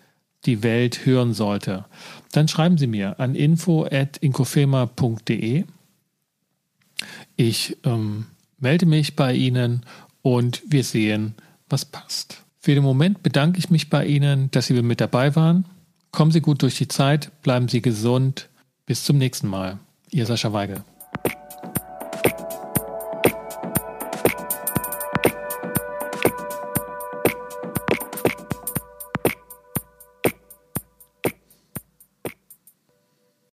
die 0.45 0.63
Welt 0.63 1.05
hören 1.05 1.35
sollte, 1.35 1.85
dann 2.33 2.47
schreiben 2.49 2.79
Sie 2.79 2.87
mir 2.87 3.19
an 3.19 3.35
info@inkofema.de. 3.35 5.65
Ich 7.37 7.77
ähm, 7.85 8.27
melde 8.59 8.87
mich 8.87 9.17
bei 9.17 9.35
Ihnen 9.35 9.83
und 10.23 10.63
wir 10.67 10.85
sehen, 10.85 11.35
was 11.69 11.85
passt. 11.85 12.43
Für 12.61 12.75
den 12.75 12.83
Moment 12.83 13.23
bedanke 13.23 13.59
ich 13.59 13.71
mich 13.71 13.89
bei 13.89 14.07
Ihnen, 14.07 14.51
dass 14.51 14.67
Sie 14.67 14.83
mit 14.83 15.01
dabei 15.01 15.35
waren. 15.37 15.65
Kommen 16.11 16.33
Sie 16.33 16.41
gut 16.41 16.63
durch 16.63 16.77
die 16.77 16.89
Zeit, 16.89 17.31
bleiben 17.43 17.69
Sie 17.69 17.83
gesund. 17.83 18.49
Bis 18.87 19.05
zum 19.05 19.19
nächsten 19.19 19.49
Mal. 19.49 19.79
Ihr 20.11 20.27
Sascha 20.27 20.53
Weigel. 20.53 20.83